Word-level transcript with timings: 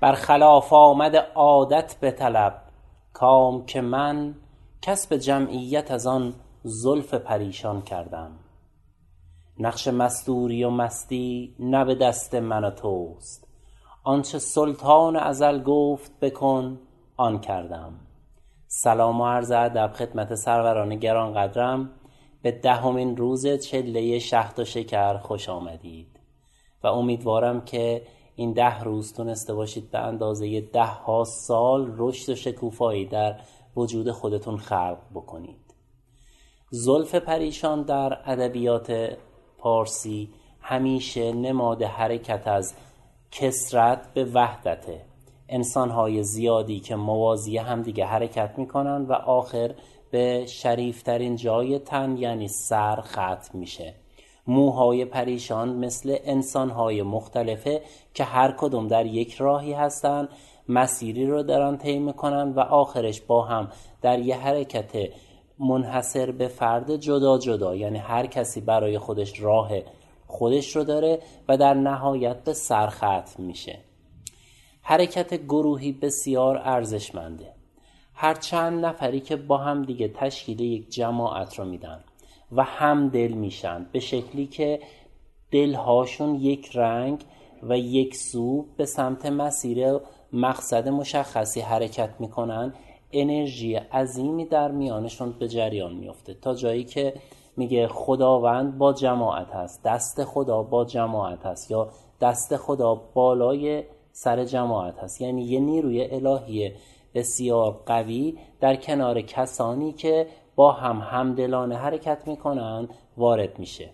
بر 0.00 0.12
خلاف 0.12 0.72
آمد 0.72 1.16
عادت 1.16 1.96
بطلب 2.02 2.62
کام 3.12 3.66
که 3.66 3.80
من 3.80 4.34
کسب 4.82 5.16
جمعیت 5.16 5.90
از 5.90 6.06
آن 6.06 6.34
زلف 6.62 7.14
پریشان 7.14 7.82
کردم. 7.82 8.30
نقش 9.58 9.88
مستوری 9.88 10.64
و 10.64 10.70
مستی 10.70 11.56
نه 11.58 11.84
به 11.84 11.94
دست 11.94 12.34
من 12.34 12.64
و 12.64 12.70
توست. 12.70 13.48
آنچه 14.04 14.38
سلطان 14.38 15.16
ازل 15.16 15.62
گفت 15.62 16.20
بکن 16.20 16.78
آن 17.16 17.40
کردم. 17.40 17.92
سلام 18.66 19.20
و 19.20 19.26
عرض 19.26 19.50
ادب 19.50 19.92
خدمت 19.94 20.34
سروران 20.34 20.96
گرانقدرم 20.96 21.90
به 22.42 22.50
دهمین 22.50 23.16
روز 23.16 23.46
چله 23.46 24.18
شهد 24.18 24.58
و 24.58 24.64
شکر 24.64 25.18
خوش 25.18 25.48
آمدید. 25.48 26.20
و 26.82 26.86
امیدوارم 26.86 27.60
که 27.60 28.02
این 28.40 28.52
ده 28.52 28.80
روز 28.80 29.12
تونسته 29.12 29.54
باشید 29.54 29.90
به 29.90 29.98
اندازه 29.98 30.60
دهها 30.60 31.24
سال 31.24 31.94
رشد 31.96 32.32
و 32.32 32.34
شکوفایی 32.34 33.06
در 33.06 33.40
وجود 33.76 34.10
خودتون 34.10 34.56
خلق 34.56 34.98
بکنید. 35.14 35.74
زلف 36.70 37.14
پریشان 37.14 37.82
در 37.82 38.18
ادبیات 38.24 39.16
پارسی 39.58 40.28
همیشه 40.60 41.32
نماد 41.32 41.82
حرکت 41.82 42.48
از 42.48 42.74
کثرت 43.30 44.14
به 44.14 44.24
وحدته 44.24 45.04
انسانهای 45.48 46.22
زیادی 46.22 46.80
که 46.80 46.96
موازی 46.96 47.56
همدیگه 47.56 48.04
حرکت 48.04 48.58
می‌کنن 48.58 49.04
و 49.04 49.12
آخر 49.12 49.74
به 50.10 50.46
شریفترین 50.46 51.36
جای 51.36 51.78
تن 51.78 52.16
یعنی 52.16 52.48
سر 52.48 53.00
ختم 53.00 53.58
میشه. 53.58 53.94
موهای 54.50 55.04
پریشان 55.04 55.76
مثل 55.76 56.16
انسانهای 56.24 57.02
مختلفه 57.02 57.82
که 58.14 58.24
هر 58.24 58.54
کدوم 58.58 58.88
در 58.88 59.06
یک 59.06 59.34
راهی 59.34 59.72
هستن 59.72 60.28
مسیری 60.68 61.26
رو 61.26 61.42
دارن 61.42 61.76
طی 61.76 61.98
می‌کنن 61.98 62.52
و 62.52 62.60
آخرش 62.60 63.20
با 63.20 63.44
هم 63.44 63.68
در 64.02 64.18
یه 64.18 64.36
حرکت 64.36 64.92
منحصر 65.58 66.30
به 66.30 66.48
فرد 66.48 66.96
جدا 66.96 67.38
جدا 67.38 67.76
یعنی 67.76 67.98
هر 67.98 68.26
کسی 68.26 68.60
برای 68.60 68.98
خودش 68.98 69.42
راه 69.42 69.70
خودش 70.26 70.76
رو 70.76 70.84
داره 70.84 71.18
و 71.48 71.56
در 71.56 71.74
نهایت 71.74 72.44
به 72.44 72.52
سر 72.52 72.86
ختم 72.86 73.42
میشه. 73.42 73.78
حرکت 74.82 75.34
گروهی 75.34 75.92
بسیار 75.92 76.58
ارزشمنده. 76.64 77.52
هر 78.14 78.34
چند 78.34 78.84
نفری 78.84 79.20
که 79.20 79.36
با 79.36 79.56
هم 79.56 79.82
دیگه 79.82 80.08
تشکیل 80.08 80.60
یک 80.60 80.90
جماعت 80.90 81.58
رو 81.58 81.64
میدن. 81.64 82.04
و 82.52 82.62
هم 82.62 83.08
دل 83.08 83.32
میشن 83.32 83.86
به 83.92 84.00
شکلی 84.00 84.46
که 84.46 84.80
دلهاشون 85.50 86.34
یک 86.34 86.76
رنگ 86.76 87.24
و 87.62 87.78
یک 87.78 88.16
سو 88.16 88.66
به 88.76 88.84
سمت 88.84 89.26
مسیر 89.26 89.98
مقصد 90.32 90.88
مشخصی 90.88 91.60
حرکت 91.60 92.10
می‌کنن. 92.18 92.74
انرژی 93.12 93.74
عظیمی 93.74 94.44
در 94.44 94.70
میانشون 94.70 95.32
به 95.32 95.48
جریان 95.48 95.94
میفته 95.94 96.34
تا 96.34 96.54
جایی 96.54 96.84
که 96.84 97.14
میگه 97.56 97.88
خداوند 97.88 98.78
با 98.78 98.92
جماعت 98.92 99.50
هست 99.50 99.82
دست 99.84 100.24
خدا 100.24 100.62
با 100.62 100.84
جماعت 100.84 101.46
هست 101.46 101.70
یا 101.70 101.88
دست 102.20 102.56
خدا 102.56 102.94
بالای 102.94 103.84
سر 104.12 104.44
جماعت 104.44 104.98
هست. 104.98 105.20
یعنی 105.20 105.42
یه 105.42 105.60
نیروی 105.60 106.04
الهی 106.04 106.72
بسیار 107.14 107.82
قوی 107.86 108.38
در 108.60 108.76
کنار 108.76 109.20
کسانی 109.20 109.92
که 109.92 110.26
با 110.60 110.72
هم 110.72 110.98
همدلانه 110.98 111.76
حرکت 111.76 112.28
می‌کنن 112.28 112.88
وارد 113.16 113.58
میشه. 113.58 113.90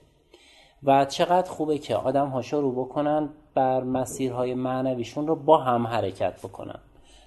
و 0.83 1.05
چقدر 1.05 1.51
خوبه 1.51 1.79
که 1.79 1.97
آدم 1.97 2.29
ها 2.29 2.43
شروع 2.43 2.75
بکنن 2.75 3.29
بر 3.55 3.83
مسیرهای 3.83 4.55
معنویشون 4.55 5.27
رو 5.27 5.37
با 5.37 5.59
هم 5.59 5.87
حرکت 5.87 6.39
بکنن. 6.39 6.79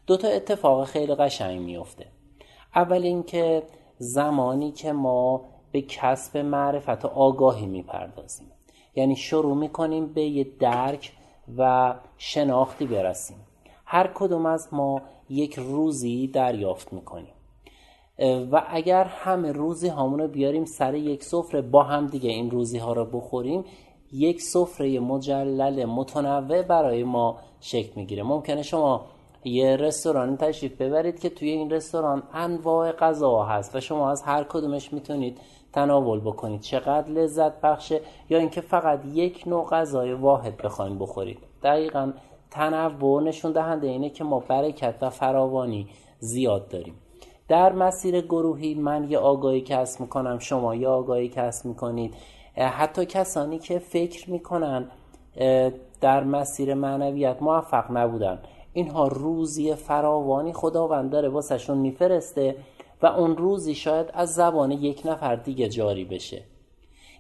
دو 0.08 0.18
تا 0.18 0.28
اتفاق 0.28 0.84
خیلی 0.86 1.16
قشنگ 1.16 1.62
میفته 1.62 2.06
اول 2.76 3.04
اینکه 3.04 3.64
زمانی 3.98 4.72
که 4.72 4.92
ما 4.92 5.42
به 5.72 5.82
کسب 5.82 6.38
معرفت 6.38 7.06
و 7.06 7.08
آگاهی 7.08 7.66
می‌پردازیم. 7.66 8.52
یعنی 8.96 9.16
شروع 9.16 9.56
می‌کنیم 9.58 10.14
به 10.14 10.22
یه 10.22 10.48
درک 10.60 11.14
و 11.58 11.94
شناختی 12.18 12.86
برسیم. 12.86 13.38
هر 13.86 14.08
کدوم 14.08 14.46
از 14.46 14.68
ما 14.72 15.02
یک 15.30 15.60
روزی 15.60 16.28
دریافت 16.28 16.94
می‌کنیم. 16.94 17.34
و 18.52 18.64
اگر 18.70 19.04
همه 19.04 19.52
روزی 19.52 19.88
هامون 19.88 20.20
رو 20.20 20.28
بیاریم 20.28 20.66
سر 20.66 20.96
یک 20.96 21.24
سفره 21.24 21.62
با 21.62 21.84
هم 21.84 22.08
دیگه 22.08 22.30
این 22.30 22.52
روزی 22.52 22.78
ها 22.78 22.94
رو 22.94 23.06
بخوریم 23.06 23.66
یک 24.14 24.42
سفره 24.42 25.00
مجلل 25.00 25.86
متنوع 25.86 26.62
برای 26.62 27.04
ما 27.04 27.38
شکل 27.60 27.92
می‌گیره. 27.96 28.24
ممکنه 28.24 28.62
شما 28.62 29.06
یه 29.44 29.76
رستوران 29.76 30.38
تشریف 30.38 30.82
ببرید 30.82 31.20
که 31.20 31.30
توی 31.30 31.50
این 31.50 31.70
رستوران 31.70 32.24
انواع 32.34 32.92
غذا 32.92 33.44
هست 33.44 33.76
و 33.76 33.80
شما 33.80 34.12
از 34.12 34.22
هر 34.22 34.44
کدومش 34.44 34.94
می‌تونید 34.94 35.38
تناول 35.74 36.20
بکنید. 36.20 36.62
چقدر 36.62 37.10
لذت 37.12 37.62
بخشه 37.62 38.02
یا 38.30 38.38
اینکه 38.38 38.62
فقط 38.62 39.06
یک 39.06 39.44
نوع 39.48 39.66
غذای 39.66 40.14
واحد 40.14 40.58
بخواید 40.58 41.00
بخورید. 41.00 41.40
دقیقا 41.64 42.12
تنوع 42.52 43.24
نشون 43.24 43.52
دهنده 43.52 43.88
اینه 43.88 44.10
که 44.10 44.24
ما 44.24 44.40
برکت 44.40 44.96
و 45.02 45.10
فراوانی 45.10 45.88
زیاد 46.20 46.68
داریم. 46.68 46.96
در 47.50 47.74
مسیر 47.74 48.22
گروهی 48.22 48.76
من 48.76 49.12
یه 49.12 49.18
آگاهی 49.18 49.62
کسب 49.62 50.02
می‌کنم 50.02 50.40
شما 50.40 50.76
یه 50.76 50.88
آگاهی 50.88 51.30
کسب 51.30 51.66
می‌کنید. 51.66 52.14
حتی 52.58 53.06
کسانی 53.06 53.60
که 53.60 53.80
فکر 53.80 54.30
می‌کنن 54.30 54.86
در 56.02 56.24
مسیر 56.24 56.74
معنویت 56.74 57.42
موفق 57.42 57.86
نبودن. 57.92 58.40
اینها 58.74 59.08
روزی 59.08 59.76
فراوانی 59.76 60.54
خداوند 60.54 61.10
داره 61.10 61.30
واسهشون 61.30 61.78
میفرسته 61.78 62.56
و 63.02 63.06
اون 63.06 63.38
روزی 63.38 63.76
شاید 63.76 64.12
از 64.14 64.34
زبان 64.34 64.72
یک 64.72 65.02
نفر 65.06 65.36
دیگه 65.36 65.70
جاری 65.70 66.06
بشه. 66.06 66.42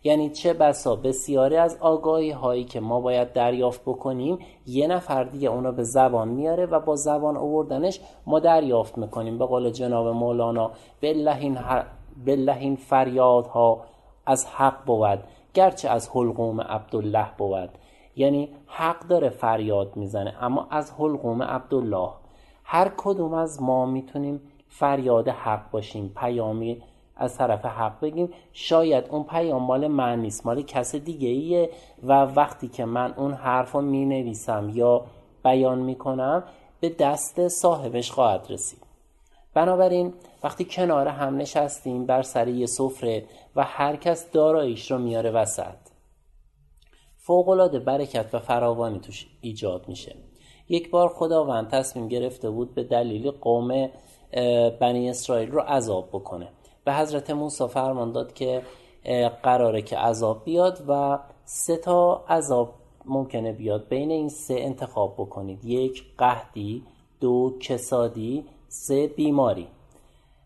یعنی 0.04 0.30
چه 0.30 0.54
بسا 0.54 0.96
بسیاری 0.96 1.56
از 1.56 1.78
آگاهی 1.82 2.32
هایی 2.32 2.64
که 2.64 2.80
ما 2.80 3.02
باید 3.02 3.34
دریافت 3.34 3.82
بکنیم 3.82 4.40
یه 4.66 4.88
نفر 4.88 5.24
دیگه 5.24 5.50
اونا 5.50 5.72
به 5.72 5.84
زبان 5.84 6.28
میاره 6.28 6.66
و 6.66 6.80
با 6.80 6.96
زبان 6.96 7.38
آوردنش 7.38 8.00
ما 8.26 8.40
دریافت 8.40 8.98
می‌کنیم. 8.98 9.38
به 9.38 9.46
قول 9.46 9.70
جناب 9.70 10.08
مولانا 10.08 10.72
بالله 12.26 12.58
این 12.58 12.76
فریادها 12.76 13.86
از 14.26 14.46
حق 14.46 14.86
بود 14.86 15.24
گرچه 15.54 15.90
از 15.90 16.09
حلقوم 16.09 16.62
عبدالله 16.62 17.28
بود. 17.38 17.70
یعنی 18.16 18.50
حق 18.66 19.08
داره 19.08 19.30
فریاد 19.30 19.96
می‌زنه 19.96 20.36
اما 20.42 20.68
از 20.72 20.92
حلقوم 20.92 21.44
عبدالله. 21.44 22.09
هر 22.64 22.92
کدوم 22.98 23.34
از 23.34 23.62
ما 23.62 23.86
می‌تونیم 23.86 24.42
فریاد 24.68 25.28
حق 25.28 25.72
باشیم 25.72 26.14
پیامی 26.18 26.82
از 27.19 27.38
طرف 27.38 27.66
حق 27.66 28.00
بگیم 28.00 28.30
شاید 28.53 29.06
اون 29.09 29.24
پیام 29.24 29.63
مال 29.63 29.88
من 29.88 30.19
نیست 30.19 30.46
مال 30.46 30.62
کس 30.62 30.96
دیگه 30.96 31.30
ایه 31.30 31.69
و 32.03 32.13
وقتی 32.13 32.68
که 32.68 32.85
من 32.85 33.13
اون 33.13 33.34
حرف 33.34 33.72
رو 33.72 33.81
می 33.81 34.06
نویسم 34.06 34.72
یا 34.74 35.06
بیان 35.44 35.79
می 35.79 35.96
کنم 35.96 36.44
به 36.79 36.90
دست 36.90 37.47
صاحبش 37.47 38.12
خواهد 38.12 38.46
رسید. 38.50 38.90
بنابراین 39.53 40.13
وقتی 40.44 40.66
کنار 40.66 41.08
هم 41.08 41.38
نشستیم 41.38 42.06
بر 42.06 42.22
سر 42.22 42.47
یه 42.47 42.66
سفره 42.66 43.25
و 43.56 43.63
هر 43.63 43.96
کس 43.96 44.31
داراییش 44.31 44.91
رو 44.91 44.97
میاره 44.97 45.31
وسط. 45.31 45.78
فوقلاده 47.18 47.79
برکت 47.79 48.34
و 48.34 48.40
فراوانی 48.40 48.99
توش 48.99 49.28
ایجاد 49.41 49.88
میشه. 49.88 50.16
یک 50.70 50.91
بار 50.91 51.09
خداوند 51.09 51.70
تصمیم 51.70 52.08
گرفته 52.08 52.49
بود 52.49 52.76
به 52.76 52.84
دلیل 52.84 53.32
قوم 53.32 53.90
بنی 54.79 55.09
اسرائیل 55.09 55.52
رو 55.52 55.61
عذاب 55.61 56.09
بکنه. 56.09 56.47
به 56.84 56.93
حضرت 56.93 57.29
موسی 57.29 57.67
فرمان 57.67 58.11
داد 58.11 58.34
که 58.34 58.61
قراره 59.43 59.81
که 59.81 59.97
عذاب 59.97 60.43
بیاد 60.43 60.84
و 60.87 61.20
سه 61.46 61.78
تا 61.78 62.26
عذاب 62.29 62.73
ممکنه 63.05 63.53
بیاد. 63.53 63.87
بین 63.87 64.11
این 64.11 64.29
سه 64.29 64.55
انتخاب 64.58 65.14
بکنید. 65.17 65.66
یک 65.66 66.03
قهدی 66.17 66.84
دو 67.20 67.58
کسادی 67.59 68.46
سه 68.67 69.08
بیماری. 69.08 69.67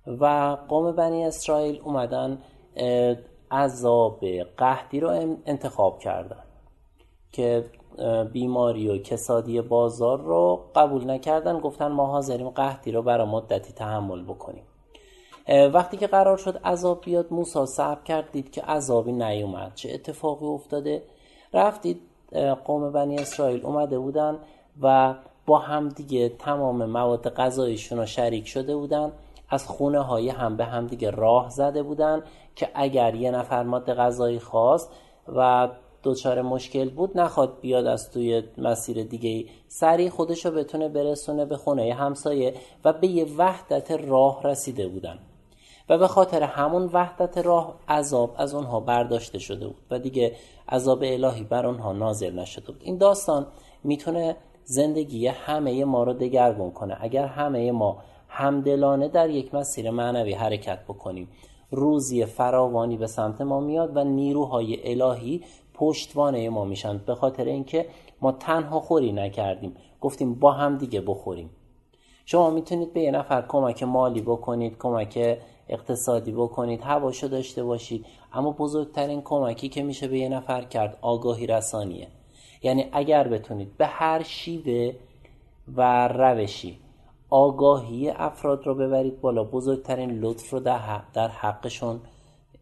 و 0.07 0.57
قوم 0.69 0.91
بنی 0.91 1.25
اسرائیل 1.25 1.81
اومدن 1.83 2.41
عذاب 3.51 4.25
قهدی 4.57 4.99
رو 4.99 5.09
انتخاب 5.45 5.99
کردن 5.99 6.43
که 7.31 7.65
بیماری 8.33 8.89
و 8.89 8.97
کسادی 8.97 9.61
بازار 9.61 10.21
رو 10.21 10.65
قبول 10.75 11.09
نکردن. 11.09 11.59
گفتن 11.59 11.87
ما 11.87 12.05
حاضریم 12.05 12.49
قهدی 12.49 12.91
رو 12.91 13.01
برای 13.01 13.27
مدتی 13.27 13.73
تحمل 13.73 14.23
بکنیم. 14.23 14.63
وقتی 15.47 15.97
که 15.97 16.07
قرار 16.07 16.37
شد 16.37 16.57
عذاب 16.57 17.01
بیاد 17.05 17.27
موسی 17.31 17.65
صبر 17.65 18.03
کرد 18.03 18.31
دید 18.31 18.51
که 18.51 18.61
عذابی 18.61 19.11
نیومد. 19.11 19.71
چه 19.75 19.91
اتفاقی 19.93 20.45
افتاده؟ 20.45 21.03
رفتید 21.53 22.01
قوم 22.65 22.91
بنی 22.91 23.15
اسرائیل 23.15 23.65
اومده 23.65 23.99
بودن 23.99 24.37
و 24.81 25.15
با 25.45 25.57
هم 25.57 25.89
دیگه 25.89 26.29
تمام 26.29 26.85
مواد 26.85 27.29
غذاییشون 27.29 27.97
رو 27.97 28.05
شریک 28.05 28.47
شده 28.47 28.75
بودن. 28.75 29.11
از 29.49 29.67
خونه 29.67 29.99
های 29.99 30.29
هم 30.29 30.57
به 30.57 30.65
هم 30.65 30.87
دیگه 30.87 31.11
راه 31.11 31.49
زده 31.49 31.83
بودن 31.83 32.23
که 32.55 32.69
اگر 32.73 33.15
یه 33.15 33.31
نفر 33.31 33.63
ماده 33.63 33.93
غذایی 33.93 34.39
خواست 34.39 34.91
و 35.35 35.69
دچار 36.03 36.41
مشکل 36.41 36.89
بود 36.89 37.17
نخواد 37.17 37.59
بیاد 37.61 37.85
از 37.85 38.11
توی 38.11 38.43
مسیر 38.57 39.03
دیگه 39.03 39.45
سریع 39.67 40.09
خودش 40.09 40.45
رو 40.45 40.51
بتونه 40.51 40.89
برسونه 40.89 41.45
به 41.45 41.57
خونه 41.57 41.93
همسایه 41.93 42.53
و 42.85 42.93
به 42.93 43.07
یه 43.07 43.25
وحدت 43.37 43.91
راه 43.91 44.43
رسیده 44.43 44.87
بودن. 44.87 45.19
و 45.89 45.97
به 45.97 46.07
خاطر 46.07 46.43
همون 46.43 46.89
وحدت 46.93 47.37
راه 47.37 47.75
عذاب 47.87 48.35
از 48.37 48.53
اونها 48.53 48.79
برداشته 48.79 49.39
شده 49.39 49.67
بود 49.67 49.81
و 49.91 49.99
دیگه 49.99 50.35
عذاب 50.69 51.03
الهی 51.03 51.43
بر 51.43 51.65
اونها 51.65 51.93
نازل 51.93 52.39
نشده 52.39 52.67
بود. 52.67 52.81
این 52.83 52.97
داستان 52.97 53.47
می‌تونه 53.83 54.35
زندگی 54.63 55.27
همه 55.27 55.85
ما 55.85 56.03
رو 56.03 56.13
دگرگون 56.13 56.71
کنه. 56.71 56.97
اگر 57.01 57.25
همه 57.25 57.71
ما 57.71 57.97
همدلانه 58.27 59.07
در 59.07 59.29
یک 59.29 59.55
مسیر 59.55 59.89
معنوی 59.89 60.33
حرکت 60.33 60.83
بکنیم 60.83 61.27
روزی 61.71 62.25
فراوانی 62.25 62.97
به 62.97 63.07
سمت 63.07 63.41
ما 63.41 63.59
میاد 63.59 63.97
و 63.97 64.03
نیروهای 64.03 64.91
الهی 64.91 65.43
پشتوانه 65.73 66.49
ما 66.49 66.65
میشن 66.65 66.97
به 66.97 67.15
خاطر 67.15 67.45
اینکه 67.45 67.85
ما 68.21 68.31
تنها 68.31 68.79
خوری 68.79 69.11
نکردیم. 69.11 69.75
گفتیم 70.01 70.35
با 70.35 70.51
هم 70.51 70.77
دیگه 70.77 71.01
بخوریم. 71.01 71.49
شما 72.25 72.49
می‌تونید 72.49 72.93
به 72.93 73.01
یه 73.01 73.11
نفر 73.11 73.41
کمک 73.47 73.83
مالی 73.83 74.21
بکنید 74.21 74.77
کمک 74.77 75.37
اقتصادی 75.69 76.31
بکنید 76.31 76.81
هواشو 76.81 77.27
داشته 77.27 77.63
باشید. 77.63 78.05
اما 78.33 78.51
بزرگترین 78.51 79.21
کمکی 79.21 79.69
که 79.69 79.83
میشه 79.83 80.07
به 80.07 80.17
یه 80.17 80.29
نفر 80.29 80.61
کرد 80.61 80.97
آگاهی 81.01 81.47
رسانیه. 81.47 82.07
یعنی 82.63 82.85
اگر 82.91 83.27
بتونید 83.27 83.77
به 83.77 83.85
هر 83.85 84.23
شیوه 84.23 84.93
و 85.75 86.07
روشی 86.07 86.79
آگاهی 87.29 88.09
افراد 88.09 88.67
رو 88.67 88.75
ببرید 88.75 89.21
بالا 89.21 89.43
بزرگترین 89.43 90.19
لطف 90.19 90.49
رو 90.49 90.59
در 91.13 91.27
حقشون 91.27 91.99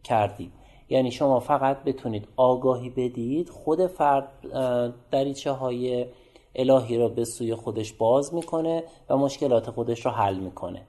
کردید. 0.04 0.52
یعنی 0.88 1.10
شما 1.10 1.40
فقط 1.40 1.82
بتونید 1.82 2.28
آگاهی 2.36 2.90
بدید 2.90 3.48
خود 3.48 3.86
فرد 3.86 4.28
دریچه 5.10 5.50
های 5.50 6.06
الهی 6.54 6.98
را 6.98 7.08
به 7.08 7.24
سوی 7.24 7.54
خودش 7.54 7.92
باز 7.92 8.34
می‌کنه 8.34 8.84
و 9.08 9.16
مشکلات 9.16 9.70
خودش 9.70 10.06
رو 10.06 10.12
حل 10.12 10.36
می‌کنه. 10.36 10.82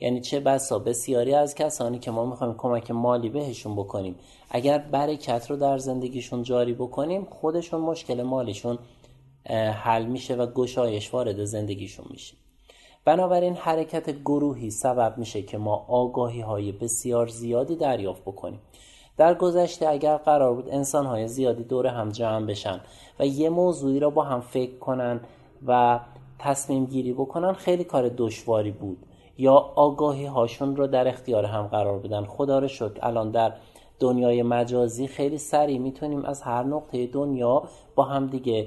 یعنی 0.00 0.20
چه 0.20 0.40
بسا 0.40 0.78
بسیاری 0.78 1.34
از 1.34 1.54
کسانی 1.54 1.98
که 1.98 2.10
ما 2.10 2.26
می‌خوایم 2.26 2.54
کمک 2.54 2.90
مالی 2.90 3.28
بهشون 3.28 3.76
بکنیم 3.76 4.14
اگر 4.50 4.78
برکت 4.78 5.50
رو 5.50 5.56
در 5.56 5.78
زندگیشون 5.78 6.42
جاری 6.42 6.74
بکنیم 6.74 7.24
خودشون 7.30 7.80
مشکل 7.80 8.22
مالیشون 8.22 8.78
حل 9.74 10.06
میشه 10.06 10.34
و 10.34 10.46
گشایش 10.46 11.14
وارد 11.14 11.44
زندگیشون 11.44 12.06
میشه. 12.10 12.34
بنابراین 13.04 13.54
حرکت 13.54 14.10
گروهی 14.10 14.70
سبب 14.70 15.18
میشه 15.18 15.42
که 15.42 15.58
ما 15.58 15.86
آگاهی 15.88 16.40
های 16.40 16.72
بسیار 16.72 17.26
زیادی 17.26 17.76
دریافت 17.76 18.22
بکنیم. 18.22 18.60
در 19.20 19.34
گذشته 19.34 19.88
اگر 19.88 20.16
قرار 20.16 20.54
بود 20.54 20.68
انسان 20.70 21.06
های 21.06 21.28
زیادی 21.28 21.64
دور 21.64 21.86
هم 21.86 22.08
جمع 22.08 22.46
بشن 22.46 22.80
و 23.18 23.26
یه 23.26 23.50
موضوعی 23.50 24.00
را 24.00 24.10
با 24.10 24.22
هم 24.22 24.40
فکر 24.40 24.78
کنن 24.78 25.20
و 25.66 26.00
تصمیم 26.38 26.86
گیری 26.86 27.12
بکنن 27.12 27.52
خیلی 27.52 27.84
کار 27.84 28.08
دشواری 28.08 28.70
بود. 28.70 28.98
یا 29.38 29.54
آگاهی 29.54 30.26
هاشون 30.26 30.76
رو 30.76 30.86
در 30.86 31.08
اختیار 31.08 31.44
هم 31.44 31.66
قرار 31.66 31.98
بدن. 31.98 32.24
خدا 32.24 32.58
رو 32.58 32.68
شکر 32.68 32.98
الان 33.02 33.30
در 33.30 33.52
دنیای 33.98 34.42
مجازی 34.42 35.06
خیلی 35.06 35.38
سریع 35.38 35.78
می‌تونیم 35.78 36.24
از 36.24 36.42
هر 36.42 36.62
نقطه 36.62 37.06
دنیا 37.06 37.62
با 37.94 38.04
هم 38.04 38.26
دیگه 38.26 38.66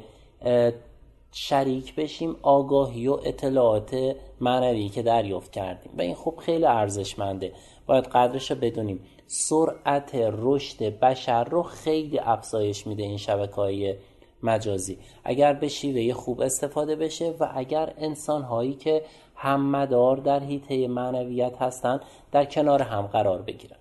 شریک 1.31 1.95
بشیم 1.95 2.35
آگاهی 2.41 3.07
و 3.07 3.13
اطلاعات 3.25 4.15
معنوی 4.41 4.89
که 4.89 5.01
دریافت 5.01 5.51
کردیم. 5.51 5.91
و 5.97 6.01
این 6.01 6.15
خب 6.15 6.33
خیلی 6.37 6.65
ارزشمنده. 6.65 7.51
باید 7.85 8.03
قدرش 8.07 8.51
رو 8.51 8.57
بدونیم. 8.57 8.99
سرعت 9.35 10.11
رشد 10.15 10.99
بشر 10.99 11.43
رو 11.43 11.63
خیلی 11.63 12.19
افزایش 12.19 12.87
میده 12.87 13.03
این 13.03 13.17
شبکه 13.17 13.55
های 13.55 13.95
مجازی. 14.43 14.97
اگر 15.23 15.53
به 15.53 15.67
شیوه 15.67 16.13
خوب 16.13 16.41
استفاده 16.41 16.95
بشه 16.95 17.35
و 17.39 17.49
اگر 17.55 17.93
انسان 17.97 18.41
هایی 18.41 18.73
که 18.73 19.05
هممدار 19.35 20.17
در 20.17 20.39
حیطه 20.39 20.87
معنویت 20.87 21.61
هستند 21.61 22.01
در 22.31 22.45
کنار 22.45 22.81
هم 22.81 23.01
قرار 23.01 23.41
بگیرن. 23.41 23.77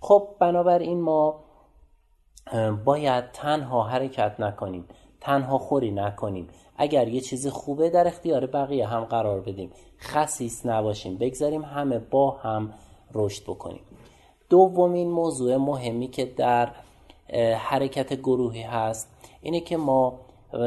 خب 0.00 0.28
بنابراین 0.38 1.00
ما 1.00 1.44
باید 2.84 3.32
تنها 3.32 3.82
حرکت 3.82 4.40
نکنیم 4.40 4.84
تنها 5.20 5.58
خوری 5.58 5.90
نکنیم. 5.90 6.48
اگر 6.76 7.08
یه 7.08 7.20
چیزی 7.20 7.50
خوبه 7.50 7.90
در 7.90 8.06
اختیار 8.06 8.46
بقیه 8.46 8.86
هم 8.86 9.04
قرار 9.04 9.40
بدیم. 9.40 9.70
خصیص 10.00 10.66
نباشیم 10.66 11.16
بگذاریم 11.16 11.62
همه 11.62 11.98
با 11.98 12.30
هم 12.30 12.74
رشد 13.14 13.42
بکنیم. 13.42 13.80
دومین 14.52 15.10
موضوع 15.10 15.56
مهمی 15.56 16.08
که 16.08 16.24
در 16.24 16.70
حرکت 17.58 18.14
گروهی 18.14 18.62
هست 18.62 19.08
اینه 19.42 19.60
که 19.60 19.76
ما 19.76 20.20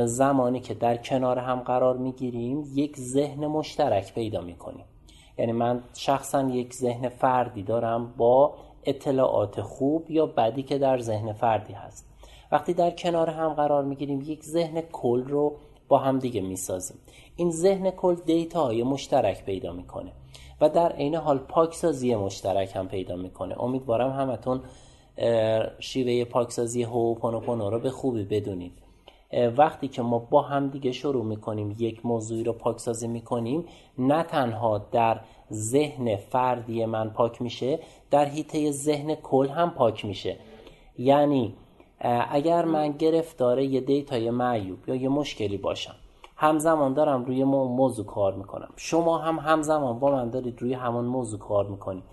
زمانی 0.06 0.60
که 0.60 0.74
در 0.74 0.98
کنار 0.98 1.40
هم 1.40 1.60
قرار 1.60 1.98
می‌گیریم 1.98 2.64
یک 2.74 2.98
ذهن 3.00 3.48
مشترک 3.48 4.14
پیدا 4.14 4.42
می‌کنیم. 4.42 4.86
یعنی 5.38 5.52
من 5.52 5.84
شخصا 5.94 6.42
یک 6.42 6.74
ذهن 6.74 7.10
فردی 7.10 7.64
دارم 7.64 8.14
با 8.18 8.54
اطلاعات 8.84 9.62
خوب 9.62 10.12
یا 10.12 10.26
بدی 10.26 10.64
که 10.64 10.78
در 10.78 11.00
ذهن 11.00 11.34
فردی 11.34 11.74
هست. 11.74 12.06
وقتی 12.52 12.74
در 12.74 12.92
کنار 12.92 13.30
هم 13.30 13.54
قرار 13.54 13.84
می‌گیریم 13.84 14.22
یک 14.22 14.44
ذهن 14.44 14.82
کل 14.82 15.24
رو 15.24 15.56
با 15.88 15.98
هم 15.98 16.20
دیگه 16.20 16.42
می‌سازیم. 16.42 16.98
این 17.36 17.52
ذهن 17.52 17.92
کل 17.92 18.16
دیتا 18.16 18.64
های 18.64 18.84
مشترک 18.84 19.46
پیدا 19.46 19.74
می‌کنه. 19.74 20.12
و 20.62 20.69
در 20.69 20.92
عین 20.92 21.16
حال 21.16 21.38
پاکسازی 21.38 22.16
مشترک 22.16 22.75
هم 22.75 22.88
پیدا 22.88 23.16
می‌کنه. 23.16 23.63
امیدوارم 23.63 24.12
همتون 24.12 24.62
شیوه 25.80 26.25
پاکسازی 26.25 26.84
هوپونوپونو 26.84 27.69
رو 27.69 27.80
به 27.80 27.90
خوبی 27.90 28.24
بدونید. 28.24 28.74
وقتی 29.57 29.88
که 29.88 30.02
ما 30.02 30.19
با 30.19 30.42
هم 30.42 30.69
دیگه 30.69 30.92
شروع 30.92 31.25
می‌کنیم 31.25 31.75
یک 31.80 32.06
موضوعی 32.06 32.44
رو 32.44 32.54
پاکسازی 32.54 33.07
می‌کنیم 33.07 33.66
نه 33.98 34.24
تنها 34.24 34.78
در 34.78 35.19
ذهن 35.52 36.16
فردی 36.16 36.86
من 36.86 37.10
پاک 37.10 37.42
میشه 37.42 37.80
در 38.12 38.25
حیطه 38.25 38.72
ذهن 38.72 39.16
کل 39.16 39.48
هم 39.48 39.72
پاک 39.72 40.06
میشه. 40.06 40.38
یعنی 40.98 41.54
اگر 42.30 42.66
من 42.66 42.92
گرفتار 42.92 43.60
یه 43.60 43.81
دیتای 43.81 44.30
معیوب 44.30 44.90
یا 44.90 44.96
یه 44.96 45.10
مشکلی 45.10 45.58
باشم 45.58 45.96
همزمان 46.36 46.94
دارم 46.94 47.25
روی 47.25 47.44
موضوع 47.44 48.06
کار 48.06 48.34
می‌کنم. 48.34 48.70
شما 48.75 49.18
هم 49.18 49.39
همزمان 49.39 50.00
با 50.00 50.12
من 50.12 50.30
دارید 50.30 50.62
روی 50.62 50.74
همون 50.74 51.06
موضوع 51.06 51.39
کار 51.39 51.68
می‌کنید. 51.68 52.04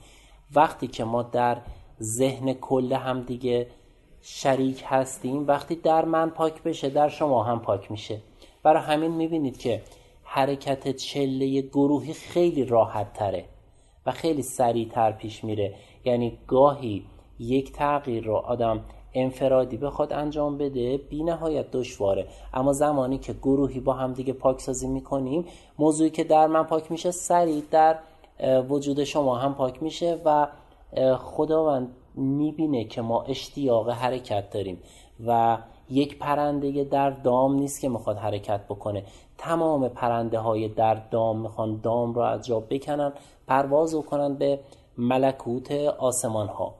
وقتی 0.55 0.87
که 0.87 1.05
ما 1.05 1.23
در 1.23 1.59
ذهن 2.01 2.53
کل 2.53 2.93
هم 2.93 3.21
دیگه 3.23 3.67
شریک 4.21 4.85
هستیم 4.87 5.47
وقتی 5.47 5.75
در 5.75 6.05
من 6.05 6.31
پاک 6.31 6.63
بشه 6.63 6.91
در 6.91 7.09
شما 7.09 7.43
هم 7.43 7.61
پاک 7.61 7.91
میشه. 7.91 8.23
برای 8.63 8.83
همین 8.83 9.11
می‌بینید 9.11 9.59
که 9.59 9.83
حرکت 10.23 10.97
چله 10.97 11.61
گروهی 11.61 12.13
خیلی 12.13 12.65
راحت 12.65 13.13
تره 13.13 13.45
و 14.07 14.11
خیلی 14.11 14.43
سریعتر 14.43 15.13
پیش 15.13 15.45
میره. 15.45 15.75
یعنی 16.05 16.39
گاهی 16.47 17.05
یک 17.39 17.73
تغییر 17.73 18.25
رو 18.25 18.35
آدم 18.35 18.85
انفرادی 19.15 19.77
بخواد 19.77 20.13
انجام 20.13 20.59
بده 20.59 20.97
بی 20.97 21.23
نهایت 21.23 21.71
دشواره. 21.71 22.27
اما 22.55 22.73
زمانی 22.73 23.19
که 23.19 23.33
گروهی 23.33 23.81
با 23.81 23.93
هم 23.93 24.13
دیگه 24.13 24.33
پاکسازی 24.33 24.89
می‌کنیم 24.89 25.45
موضوعی 25.79 26.11
که 26.11 26.25
در 26.25 26.47
من 26.47 26.63
پاک 26.63 26.91
میشه 26.93 27.11
سریع 27.11 27.63
در 27.71 27.99
وجود 28.69 29.05
شما 29.05 29.37
هم 29.37 29.55
پاک 29.55 29.83
میشه 29.83 30.21
و 30.25 30.47
خداوند 31.17 31.89
می‌بینه 32.15 32.85
که 32.85 33.03
ما 33.03 33.23
اشتیاق 33.23 33.91
حرکت 33.91 34.51
داریم 34.51 34.79
و 35.27 35.59
یک 35.91 36.19
پرنده 36.19 36.85
در 36.85 37.11
دام 37.11 37.55
نیست 37.55 37.81
که 37.81 37.89
می‌خواد 37.89 38.17
حرکت 38.17 38.61
بکنه. 38.69 39.05
تمام 39.39 39.89
پرنده 39.89 40.39
های 40.39 40.69
در 40.69 40.95
دام 40.95 41.41
می‌خوان 41.41 41.81
دام 41.83 42.15
را 42.15 42.29
از 42.29 42.47
جا 42.47 42.61
بکنن 42.61 43.13
پرواز 43.47 43.95
کنن 43.95 44.35
به 44.35 44.61
ملکوت 44.99 45.73
آسمان 45.99 46.49
ها 46.49 46.75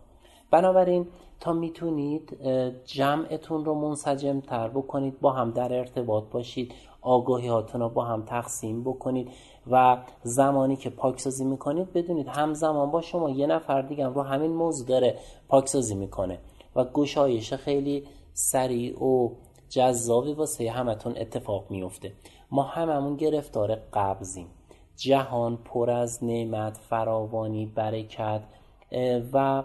بنابراین 0.51 1.07
تا 1.43 1.53
می‌تونید 1.53 2.37
جمعتون 2.85 3.65
رو 3.65 3.75
منسجم 3.75 4.41
تر 4.41 4.69
بکنید 4.69 5.21
با 5.21 5.33
هم 5.33 5.51
در 5.51 5.79
ارتباط 5.79 6.25
باشید 6.31 6.75
آگاهی 7.01 7.49
هاتون 7.49 7.81
رو 7.81 7.89
با 7.89 8.05
هم 8.05 8.23
تقسیم 8.23 8.85
بکنید 8.85 9.31
و 9.71 9.99
زمانی 10.23 10.77
که 10.77 10.91
پاکسازی 10.91 11.45
می‌کنید 11.45 11.93
بدونید 11.93 12.29
همزمان 12.29 12.91
با 12.91 13.01
شما 13.01 13.31
یه 13.31 13.47
نفر 13.47 13.83
دیگه 13.83 14.07
رو 14.07 14.23
همین 14.23 14.53
موضوع 14.53 14.87
داره 14.87 15.19
پاکسازی 15.49 15.95
می‌کنه 15.95 16.39
و 16.77 16.85
گشایش 16.85 17.55
خیلی 17.55 18.05
سریع 18.33 19.05
و 19.05 19.29
جذابی 19.69 20.33
واسه 20.33 20.71
همتون 20.71 21.15
اتفاق 21.17 21.71
میفته 21.71 22.13
ما 22.51 22.63
هممون 22.63 23.17
گرفتار 23.17 23.75
قبضیم. 23.75 24.47
جهان 24.97 25.57
پر 25.57 25.91
از 25.91 26.25
نعمت 26.25 26.77
فراوانی 26.77 27.67
برکت 27.67 28.43
و 29.33 29.63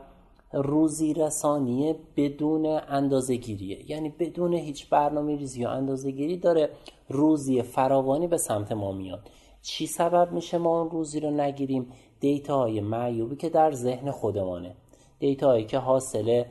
روزی 0.53 1.13
رسانی 1.13 1.95
بدون 2.15 2.65
اندازه 2.65 3.35
گیریه 3.35 3.91
یعنی 3.91 4.09
بدون 4.09 4.53
هیچ 4.53 4.89
برنامه 4.89 5.35
ریزی 5.35 5.61
یا 5.61 5.71
اندازه 5.71 6.11
گیری 6.11 6.37
داره 6.37 6.69
روزی 7.09 7.61
فراوانی 7.61 8.27
به 8.27 8.37
سمت 8.37 8.71
ما 8.71 8.91
میاد. 8.91 9.29
چی 9.61 9.87
سبب 9.87 10.31
میشه 10.31 10.57
ما 10.57 10.81
اون 10.81 10.89
روزی 10.89 11.19
رو 11.19 11.31
نگیریم؟ 11.31 11.91
دیتا 12.19 12.57
های 12.57 12.81
معیوبی 12.81 13.35
که 13.35 13.49
در 13.49 13.71
ذهن 13.71 14.11
خودمانه. 14.11 14.75
دیتا 15.19 15.47
هایی 15.47 15.65
که 15.65 15.77
حاصل 15.77 16.43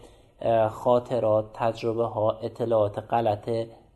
خاطرات 0.70 1.44
تجربه 1.54 2.04
ها 2.04 2.30
اطلاعات 2.32 2.98
غلط 2.98 3.50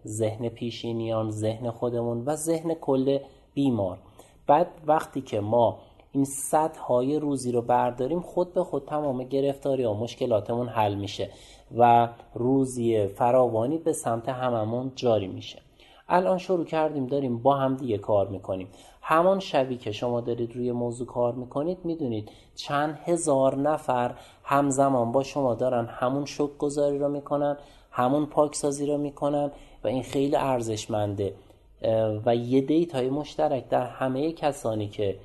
ذهن 0.07 0.49
پیشینیان 0.49 1.31
ذهن 1.31 1.71
خودمون 1.71 2.25
و 2.27 2.37
ذهن 2.37 2.75
کل 2.75 3.19
بیمار. 3.55 3.99
بعد 4.47 4.67
وقتی 4.87 5.21
که 5.21 5.41
ما 5.41 5.79
این 6.13 6.25
سطح 6.25 6.81
های 6.81 7.19
روزی 7.19 7.53
رو 7.53 7.63
برداریم 7.63 8.21
خود 8.21 8.55
به 8.55 8.65
خود 8.65 8.85
تمام 8.85 9.25
گرفتاری 9.25 9.85
و 9.85 9.95
مشکلاتمون 9.95 10.69
حل 10.69 10.95
میشه 10.95 11.31
و 11.79 12.09
روزی 12.35 13.07
فراوانی 13.07 13.79
به 13.79 13.93
سمت 13.93 14.29
هممون 14.29 14.93
جاری 14.97 15.29
میشه. 15.29 15.59
الان 16.09 16.39
شروع 16.39 16.65
کردیم 16.65 17.07
داریم 17.07 17.39
با 17.39 17.57
هم 17.57 17.77
دیگه 17.77 17.99
کار 17.99 18.29
می‌کنیم. 18.29 18.69
همان 19.03 19.39
شبی 19.41 19.77
که 19.77 19.93
شما 19.93 20.21
دارید 20.21 20.57
روی 20.57 20.73
موضوع 20.73 21.07
کار 21.07 21.33
می‌کنید 21.33 21.79
می‌دونید 21.85 22.31
چند 22.55 22.99
هزار 23.05 23.57
نفر 23.57 24.15
همزمان 24.45 25.13
با 25.13 25.23
شما 25.23 25.55
دارن 25.55 25.87
همون 25.87 26.25
شک 26.25 26.59
گذاری 26.59 26.99
رو 26.99 27.09
می‌کنن 27.09 27.57
همون 27.91 28.27
پاکسازی 28.27 28.87
رو 28.87 28.99
می‌کنن 28.99 29.51
و 29.85 29.89
این 29.89 30.03
خیلی 30.03 30.37
ارزشمنده. 30.37 31.35
و 32.27 32.37
یه 32.37 32.61
دیتای 32.61 33.11
مشترک 33.11 33.69
در 33.69 33.87
همه 33.87 34.33
کسانی 34.33 34.89
که 34.89 35.19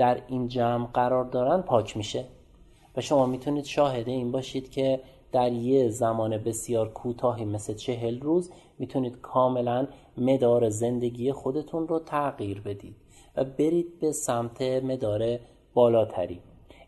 در 0.00 0.22
این 0.28 0.48
جمع 0.48 0.86
قرار 0.86 1.24
دارن 1.24 1.62
پاک 1.62 1.96
میشه. 1.96 2.24
و 2.96 3.00
شما 3.00 3.26
می‌تونید 3.26 3.64
شاهد 3.64 4.08
این 4.08 4.32
باشید 4.32 4.70
که 4.70 5.00
در 5.32 5.52
یه 5.52 5.88
زمان 5.88 6.38
بسیار 6.38 6.88
کوتاهی 6.88 7.44
مثل 7.44 7.74
چهل 7.74 8.20
روز 8.20 8.50
می‌تونید 8.78 9.20
کاملا 9.20 9.86
مدار 10.18 10.68
زندگی 10.68 11.32
خودتون 11.32 11.88
رو 11.88 11.98
تغییر 11.98 12.60
بدید 12.60 12.96
و 13.36 13.44
برید 13.44 14.00
به 14.00 14.12
سمت 14.12 14.62
مدار 14.62 15.38
بالاتری. 15.74 16.40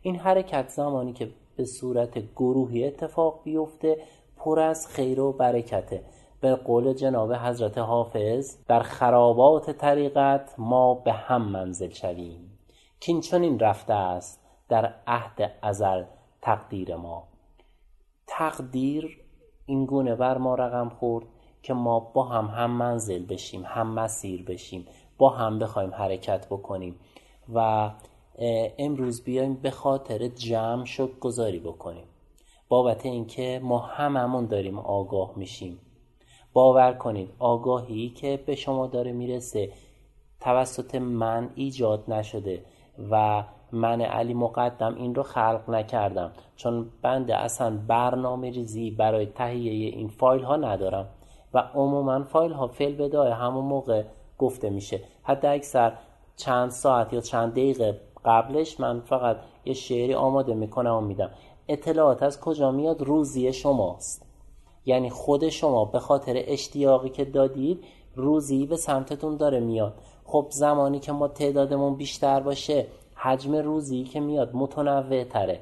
این 0.03 0.17
حرکت 0.17 0.69
زمانی 0.69 1.13
که 1.13 1.29
به 1.57 1.65
صورت 1.65 2.19
گروهی 2.37 2.85
اتفاق 2.85 3.41
بیفته 3.45 3.97
پر 4.37 4.61
از 4.61 4.87
خیر 4.87 5.21
و 5.21 5.33
برکته. 5.33 6.03
به 6.41 6.55
قول 6.55 6.93
جناب 6.93 7.33
حضرت 7.33 7.79
حافظ 7.79 8.57
در 8.69 8.81
خرابات 8.81 9.71
طریقت 9.71 10.55
ما 10.59 10.95
به 10.95 11.13
هم 11.13 11.43
منزل 11.43 11.91
شویم. 11.91 12.52
کین 13.03 13.21
چنین 13.21 13.59
رفته 13.59 13.95
است 13.95 14.41
در 14.69 14.95
عهد 15.07 15.53
ازل 15.63 16.05
تقدیر 16.43 16.97
ما. 16.97 17.29
تقدیر 18.27 19.21
این 19.67 19.87
گونه 19.87 20.15
بر 20.15 20.39
ما 20.39 20.55
رقم 20.55 20.89
خورد 20.89 21.27
که 21.63 21.75
ما 21.75 22.01
با 22.01 22.25
هم 22.25 22.47
هم 22.47 22.71
منزل 22.71 23.27
بشیم 23.27 23.63
هم 23.67 23.87
مسیر 23.87 24.45
بشیم 24.45 24.87
با 25.19 25.29
هم 25.31 25.59
بخوایم 25.59 25.95
حرکت 25.95 26.47
بکنیم 26.47 27.01
و 27.55 27.91
امروز 28.79 29.25
بیایم 29.25 29.55
به 29.55 29.71
خاطر 29.71 30.29
جمع 30.29 30.85
شک 30.85 31.19
گذاری 31.21 31.59
بکنیم. 31.59 32.05
بابت 32.69 33.07
اینکه 33.07 33.61
ما 33.63 33.79
هممون 33.79 34.47
داریم 34.47 34.79
آگاه 34.79 35.33
میشیم. 35.37 35.79
باور 36.53 36.93
کنید 36.93 37.31
آگاهی 37.39 38.11
که 38.11 38.43
به 38.47 38.55
شما 38.55 38.87
داره 38.87 39.13
می‌رسه 39.13 39.73
توسط 40.41 40.95
من 40.95 41.51
ایجاد 41.55 42.05
نشده. 42.13 42.65
و 43.11 43.45
من 43.73 44.01
علی 44.01 44.35
مقدم 44.35 44.95
این 44.95 45.15
رو 45.15 45.23
خلق 45.23 45.63
نکردم. 45.69 46.33
چون 46.57 46.91
بنده 47.03 47.37
اصلا 47.37 47.79
برنامه 47.89 48.51
ریزی 48.51 48.91
برای 48.91 49.27
تهیه 49.27 49.97
این 49.97 50.09
فایل 50.09 50.43
ها 50.43 50.57
ندارم. 50.57 51.09
و 51.55 51.59
عموما 51.59 52.25
فایل 52.25 52.53
ها 52.53 52.69
فیل 52.69 52.97
بدای 52.97 53.31
همون 53.31 53.65
موقع 53.65 54.05
گفته 54.39 54.71
میشه. 54.71 55.01
حتی 55.23 55.47
اکثر 55.47 55.93
چند 56.37 56.71
ساعت 56.71 57.13
یا 57.13 57.21
چند 57.21 57.53
دقیقه 57.53 58.01
قبلش 58.25 58.81
من 58.81 59.01
فقط 59.01 59.37
یه 59.65 59.75
شعری 59.75 60.15
آماده 60.15 60.55
می‌کنم 60.55 60.95
و 60.95 61.01
میدم. 61.01 61.31
اطلاعات 61.69 62.23
از 62.23 62.41
کجا 62.41 62.71
میاد؟ 62.71 63.03
روزی 63.03 63.53
شماست. 63.53 64.27
یعنی 64.87 65.11
خود 65.11 65.49
شما 65.49 65.85
به 65.85 65.99
خاطر 65.99 66.35
اشتیاقی 66.37 67.09
که 67.09 67.25
دادید 67.25 67.85
روزی 68.15 68.67
به 68.67 68.77
سمتتون 68.77 69.37
داره 69.37 69.61
میاد. 69.61 69.95
خب 70.33 70.47
زمانی 70.51 71.01
که 71.01 71.13
ما 71.13 71.29
تعدادمون 71.29 71.95
بیشتر 71.95 72.41
باشه 72.41 72.87
حجم 73.15 73.55
روزی 73.55 74.05
که 74.05 74.21
میاد 74.21 74.51
متنوع 74.55 75.25
تره 75.25 75.61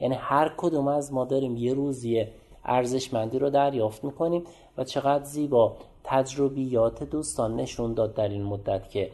یعنی 0.00 0.14
هر 0.14 0.54
کدوم 0.56 0.88
از 0.88 1.12
ما 1.12 1.24
داریم 1.24 1.56
یه 1.56 1.74
روزی 1.74 2.26
ارزشمندی 2.64 3.38
رو 3.38 3.50
دریافت 3.50 4.04
می‌کنیم 4.04 4.44
و 4.78 4.84
چقدر 4.84 5.24
زیبا 5.24 5.76
تجربیات 6.04 7.02
دوستان 7.02 7.56
نشون 7.56 7.94
داد 7.94 8.14
در 8.14 8.28
این 8.28 8.42
مدت 8.42 8.90
که 8.90 9.10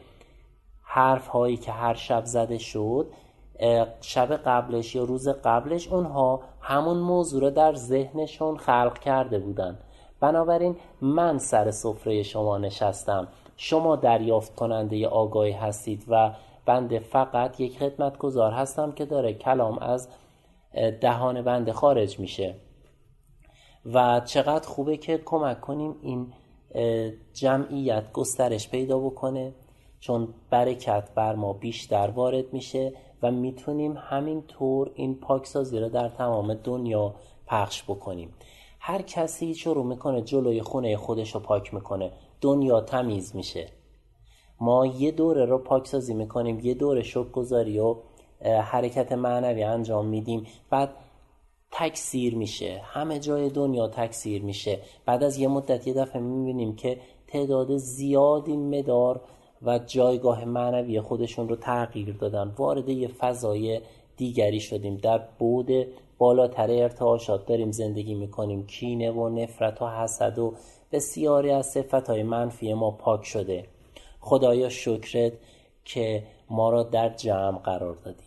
حرف 0.83 1.27
هایی 1.27 1.57
که 1.57 1.71
هر 1.71 1.93
شب 1.93 2.25
زده 2.25 2.57
شد 2.57 3.07
شب 4.01 4.33
قبلش 4.33 4.95
یا 4.95 5.03
روز 5.03 5.27
قبلش 5.27 5.87
اونها 5.87 6.41
همون 6.61 6.97
موضوع 6.97 7.41
رو 7.41 7.49
در 7.49 7.73
ذهنشون 7.73 8.57
خلق 8.57 8.99
کرده 8.99 9.39
بودن. 9.39 9.77
بنابراین 10.19 10.75
من 11.01 11.37
سر 11.37 11.71
سفره 11.71 12.23
شما 12.23 12.57
نشستم. 12.57 13.27
شما 13.57 13.95
دریافت 13.95 14.55
کننده 14.55 15.07
آگاهی 15.07 15.51
هستید 15.51 16.05
و 16.07 16.31
بنده 16.65 16.99
فقط 16.99 17.59
یک 17.59 17.79
خدمتگزار 17.79 18.51
هستم 18.51 18.91
که 18.91 19.05
داره 19.05 19.33
کلام 19.33 19.77
از 19.79 20.09
دهان 21.01 21.41
بنده 21.41 21.73
خارج 21.73 22.19
میشه. 22.19 22.55
و 23.93 24.21
چقدر 24.25 24.67
خوبه 24.67 24.97
که 24.97 25.21
کمک 25.25 25.61
کنیم 25.61 25.95
این 26.01 26.33
جمعیت 27.33 28.11
گسترش 28.11 28.69
پیدا 28.69 28.99
بکنه 28.99 29.53
چون 29.99 30.27
برکت 30.49 31.09
بر 31.15 31.35
ما 31.35 31.53
بیشتر 31.53 32.07
وارد 32.07 32.53
میشه 32.53 32.93
و 33.21 33.31
می‌تونیم 33.31 33.97
همینطور 33.97 34.91
این 34.95 35.15
پاکسازی 35.15 35.79
رو 35.79 35.89
در 35.89 36.09
تمام 36.09 36.53
دنیا 36.53 37.13
پخش 37.47 37.83
بکنیم. 37.83 38.33
هر 38.79 39.01
کسی 39.01 39.55
شروع 39.55 39.85
می‌کنه 39.85 40.21
جلوی 40.21 40.61
خونه 40.61 40.97
خودش 40.97 41.35
رو 41.35 41.39
پاک 41.39 41.73
می‌کنه. 41.73 42.11
دنیا 42.43 42.81
تمیز 42.81 43.35
میشه. 43.35 43.67
ما 44.59 44.85
یه 44.85 45.11
دوره 45.11 45.45
رو 45.45 45.57
پاکسازی 45.57 46.13
می‌کنیم 46.13 46.59
یه 46.59 46.73
دوره 46.73 47.03
شک 47.03 47.31
گذاری 47.31 47.79
و 47.79 47.95
حرکت 48.41 49.11
معنوی 49.11 49.63
انجام 49.63 50.05
میدیم. 50.05 50.45
بعد 50.69 50.89
تکثیر 51.71 52.35
میشه. 52.35 52.81
همه 52.83 53.19
جای 53.19 53.49
دنیا 53.49 53.87
تکثیر 53.87 54.43
میشه. 54.43 54.79
بعد 55.05 55.23
از 55.23 55.37
یه 55.37 55.47
مدت 55.47 55.87
یه 55.87 55.93
دفعه 55.93 56.21
می‌بینیم 56.21 56.75
که 56.75 56.97
تعداد 57.27 57.77
زیادی 57.77 58.57
مدار 58.57 59.21
و 59.61 59.79
جایگاه 59.79 60.45
معنوی 60.45 61.01
خودشون 61.01 61.49
رو 61.49 61.55
تغییر 61.55 62.13
دادن. 62.13 62.53
وارد 62.57 62.89
یه 62.89 63.07
فضای 63.07 63.81
دیگری 64.17 64.59
شدیم. 64.59 64.97
در 64.97 65.21
بود 65.39 65.71
بالاتر 66.17 66.71
ارتعاشات 66.71 67.45
داریم 67.45 67.71
زندگی 67.71 68.15
می‌کنیم. 68.15 68.65
کینه 68.65 69.11
و 69.11 69.29
نفرت 69.29 69.81
و 69.81 69.87
حسد 69.87 70.39
و 70.39 70.53
بسیاری 70.93 71.51
از 71.51 71.65
صفت 71.65 72.09
های 72.09 72.23
منفی 72.23 72.73
ما 72.73 72.91
پاک 72.91 73.25
شده. 73.25 73.67
خدایا 74.19 74.69
شکرت 74.69 75.33
که 75.85 76.23
ما 76.49 76.69
را 76.69 76.83
در 76.83 77.09
جمع 77.09 77.59
قرار 77.59 77.95
دادی. 77.95 78.23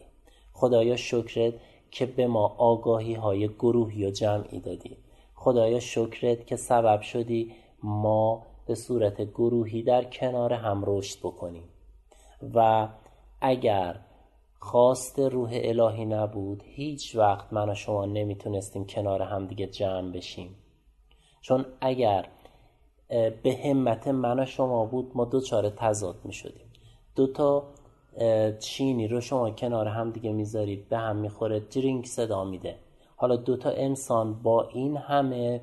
خدایا 0.53 0.97
شکرت 0.97 1.55
که 1.91 2.07
به 2.07 2.27
ما 2.27 2.47
آگاهی 2.59 3.15
های 3.15 3.49
گروهی 3.49 4.07
و 4.07 4.11
جمعی 4.11 4.61
دادی. 4.61 4.97
خدایا 5.35 5.81
شکرت 5.81 6.47
که 6.47 6.57
سبب 6.57 7.01
شدی 7.01 7.53
ما 7.83 8.47
به 8.67 8.75
صورت 8.75 9.23
گروهی 9.23 9.83
در 9.83 10.05
کنار 10.05 10.53
هم 10.53 10.85
رشد 10.87 11.19
بکنیم. 11.19 11.69
و 12.55 12.89
اگر 13.41 14.01
خواست 14.59 15.19
روح 15.19 15.51
الهی 15.53 16.05
نبود 16.05 16.63
هیچ 16.67 17.17
وقت 17.17 17.53
من 17.53 17.71
و 17.71 17.75
شما 17.75 18.05
نمی‌تونستیم 18.05 18.87
کنار 18.87 19.23
هم 19.23 19.47
دیگه 19.47 19.67
جمع 19.67 20.13
بشیم. 20.13 20.57
چون 21.41 21.67
اگر 21.81 22.29
به 23.43 23.59
همت 23.65 24.09
من 24.09 24.41
و 24.41 24.47
شما 24.47 24.85
بود 24.85 25.11
ما 25.15 25.25
دوچار 25.25 25.71
تضاد 25.71 26.17
می 26.25 26.33
شدیم. 26.33 26.67
دو 27.17 27.27
تا 27.27 27.63
چینی 28.59 29.09
رو 29.09 29.21
شما 29.21 29.51
کنار 29.51 29.89
هم 29.89 30.11
دیگه 30.11 30.33
می‌ذارید 30.33 30.89
به 30.89 30.99
هم 30.99 31.17
می‌خوره 31.17 31.61
درینک 31.61 32.07
صدا 32.07 32.45
میده 32.45 32.77
حالا 33.17 33.37
دو 33.37 33.57
تا 33.57 33.71
انسان 33.71 34.43
با 34.43 34.69
این 34.69 34.97
همه 34.97 35.61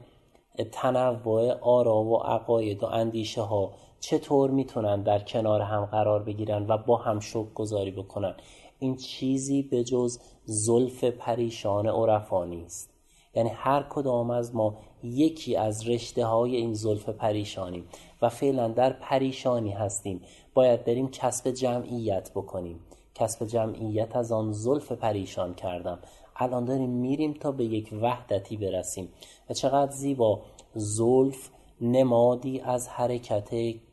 تنوع 0.72 1.52
آرا 1.52 1.96
و 1.96 2.18
عقاید 2.18 2.84
و 2.84 2.86
اندیشه 2.86 3.42
ها 3.42 3.72
چطور 4.00 4.50
می‌تونن 4.50 5.04
در 5.04 5.20
کنار 5.20 5.62
هم 5.62 5.86
قرار 5.86 6.24
بگیرن 6.24 6.66
و 6.68 6.78
با 6.78 6.98
هم 6.98 7.20
شک 7.20 7.54
گذاری 7.54 7.92
بکنن؟ 7.92 8.36
این 8.80 8.96
چیزی 8.96 9.62
به 9.62 9.84
جز 9.84 10.20
زلف 10.46 11.04
پریشان 11.04 11.88
عرفا 11.88 12.46
نیست. 12.46 12.94
یعنی 13.36 13.50
هر 13.50 13.84
کدام 13.90 14.30
از 14.32 14.56
ما 14.56 14.78
یکی 15.04 15.56
از 15.56 15.90
رشته 15.90 16.26
های 16.26 16.56
این 16.56 16.74
زلف 16.74 17.10
پریشانیم 17.10 17.88
و 18.22 18.30
فعلا 18.30 18.68
در 18.68 18.94
پریشانی 18.94 19.72
هستیم. 19.72 20.22
باید 20.54 20.86
بریم 20.86 21.08
کسب 21.08 21.52
جمعیت 21.52 22.32
بکنیم. 22.32 22.80
کسب 23.16 23.46
جمعیت 23.46 24.16
از 24.16 24.32
آن 24.32 24.52
زلف 24.52 24.92
پریشان 24.92 25.54
کردم. 25.54 26.00
الان 26.36 26.66
داریم 26.66 26.90
میریم 26.90 27.34
تا 27.34 27.52
به 27.52 27.66
یک 27.66 27.90
وحدتی 28.02 28.58
برسیم. 28.58 29.10
و 29.50 29.54
چقدر 29.54 29.92
زیبا! 29.92 30.42
زلف 30.76 31.50
نمادی 31.82 32.60
از 32.60 32.88
حرکت 32.88 33.50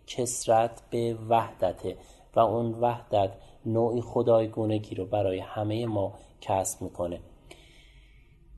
کسرت 0.06 0.82
به 0.90 1.16
وحدته 1.28 1.96
و 2.36 2.40
اون 2.40 2.74
وحدت 2.80 3.30
نوعی 3.66 4.00
خدایگونگی 4.00 4.94
رو 4.94 5.06
برای 5.06 5.38
همه 5.38 5.86
ما 5.86 6.12
کسب 6.40 6.82
می‌کنه. 6.82 7.20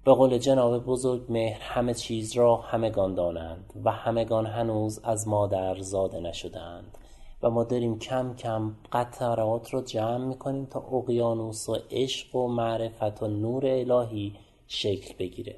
به 0.05 0.15
قول 0.15 0.39
جناب 0.39 0.85
بزرگ 0.85 1.23
مهر 1.29 1.61
همه 1.61 1.95
چیز 1.95 2.37
را 2.37 2.57
همگان 2.57 3.15
دانند 3.15 3.73
و 3.85 3.91
همگان 3.91 4.47
هنوز 4.47 5.01
از 5.05 5.29
مادر 5.29 5.81
زاده 5.81 6.21
نشدند 6.21 6.99
و 7.43 7.51
ما 7.51 7.65
داریم 7.65 7.99
کم 7.99 8.35
کم 8.35 8.75
قطرات 8.93 9.71
رو 9.71 9.81
جمع 9.81 10.25
می‌کنیم 10.25 10.67
تا 10.67 10.81
اقیانوس 10.81 11.67
عشق 11.91 12.37
و 12.37 12.49
معرفت 12.49 13.23
و 13.23 13.27
نور 13.27 13.67
الهی 13.67 14.35
شکل 14.67 15.15
بگیره. 15.19 15.57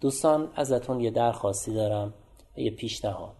دوستان 0.00 0.48
ازتون 0.54 1.00
یه 1.00 1.10
درخواستی 1.10 1.74
دارم 1.74 2.14
یه 2.56 2.70
پیشنهاد. 2.70 3.36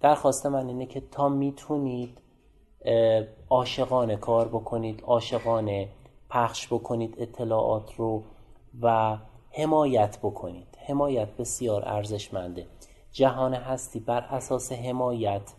درخواست 0.00 0.46
من 0.46 0.68
اینه 0.68 0.86
که 0.86 1.00
تا 1.00 1.28
می‌تونید 1.28 2.18
عاشقانه 3.50 4.16
کار 4.16 4.48
بکنید 4.48 5.02
عاشقانه 5.06 5.88
پخش 6.30 6.66
بکنید 6.66 7.14
اطلاعات 7.18 7.94
رو 7.94 8.22
و 8.82 9.18
حمایت 9.50 10.18
بکنید. 10.18 10.78
حمایت 10.86 11.28
بسیار 11.36 11.88
ارزشمنده. 11.88 12.66
جهان 13.12 13.54
هستی 13.54 14.00
بر 14.00 14.20
اساس 14.20 14.72
حمایت 14.72 15.52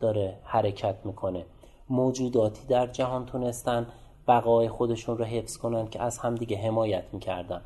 داره 0.00 0.38
حرکت 0.44 0.96
می‌کنه. 1.04 1.46
موجوداتی 1.90 2.66
در 2.66 2.86
جهان 2.86 3.26
تونستن 3.26 3.86
بقای 4.28 4.68
خودشون 4.68 5.18
رو 5.18 5.24
حفظ 5.24 5.56
کنن 5.56 5.88
که 5.88 6.02
از 6.02 6.18
همدیگه 6.18 6.56
حمایت 6.56 7.04
می‌کردن. 7.12 7.60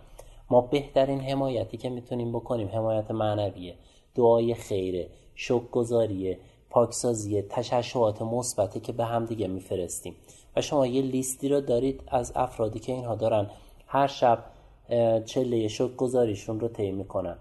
ما 0.51 0.61
بهترین 0.61 1.21
حمایتی 1.21 1.77
که 1.77 1.91
می‌تونیم 1.91 2.33
بکنیم 2.33 2.69
حمایت 2.69 3.11
معنویه 3.11 3.75
دعای 4.15 4.55
خیره 4.55 5.09
شکرگزاریه 5.35 6.39
پاکسازی 6.71 7.43
تشعشعات 7.43 8.23
مثبتی 8.23 8.81
که 8.81 8.93
به 8.93 9.05
هم 9.05 9.25
دیگه 9.25 9.47
میفرستیم. 9.47 10.15
و 10.57 10.61
شما 10.61 10.87
یه 10.87 11.03
لیستی 11.03 11.49
رو 11.49 11.61
دارید 11.61 12.03
از 12.09 12.33
افرادی 12.37 12.79
که 12.79 12.93
اینها 12.93 13.15
دارن. 13.15 13.51
هر 13.87 14.07
شب 14.07 14.45
چله 15.25 15.69
شکر 15.69 15.95
گذاریشون 15.95 16.61
رو 16.61 16.69
طی 16.69 16.93
می‌کنن. 16.93 17.39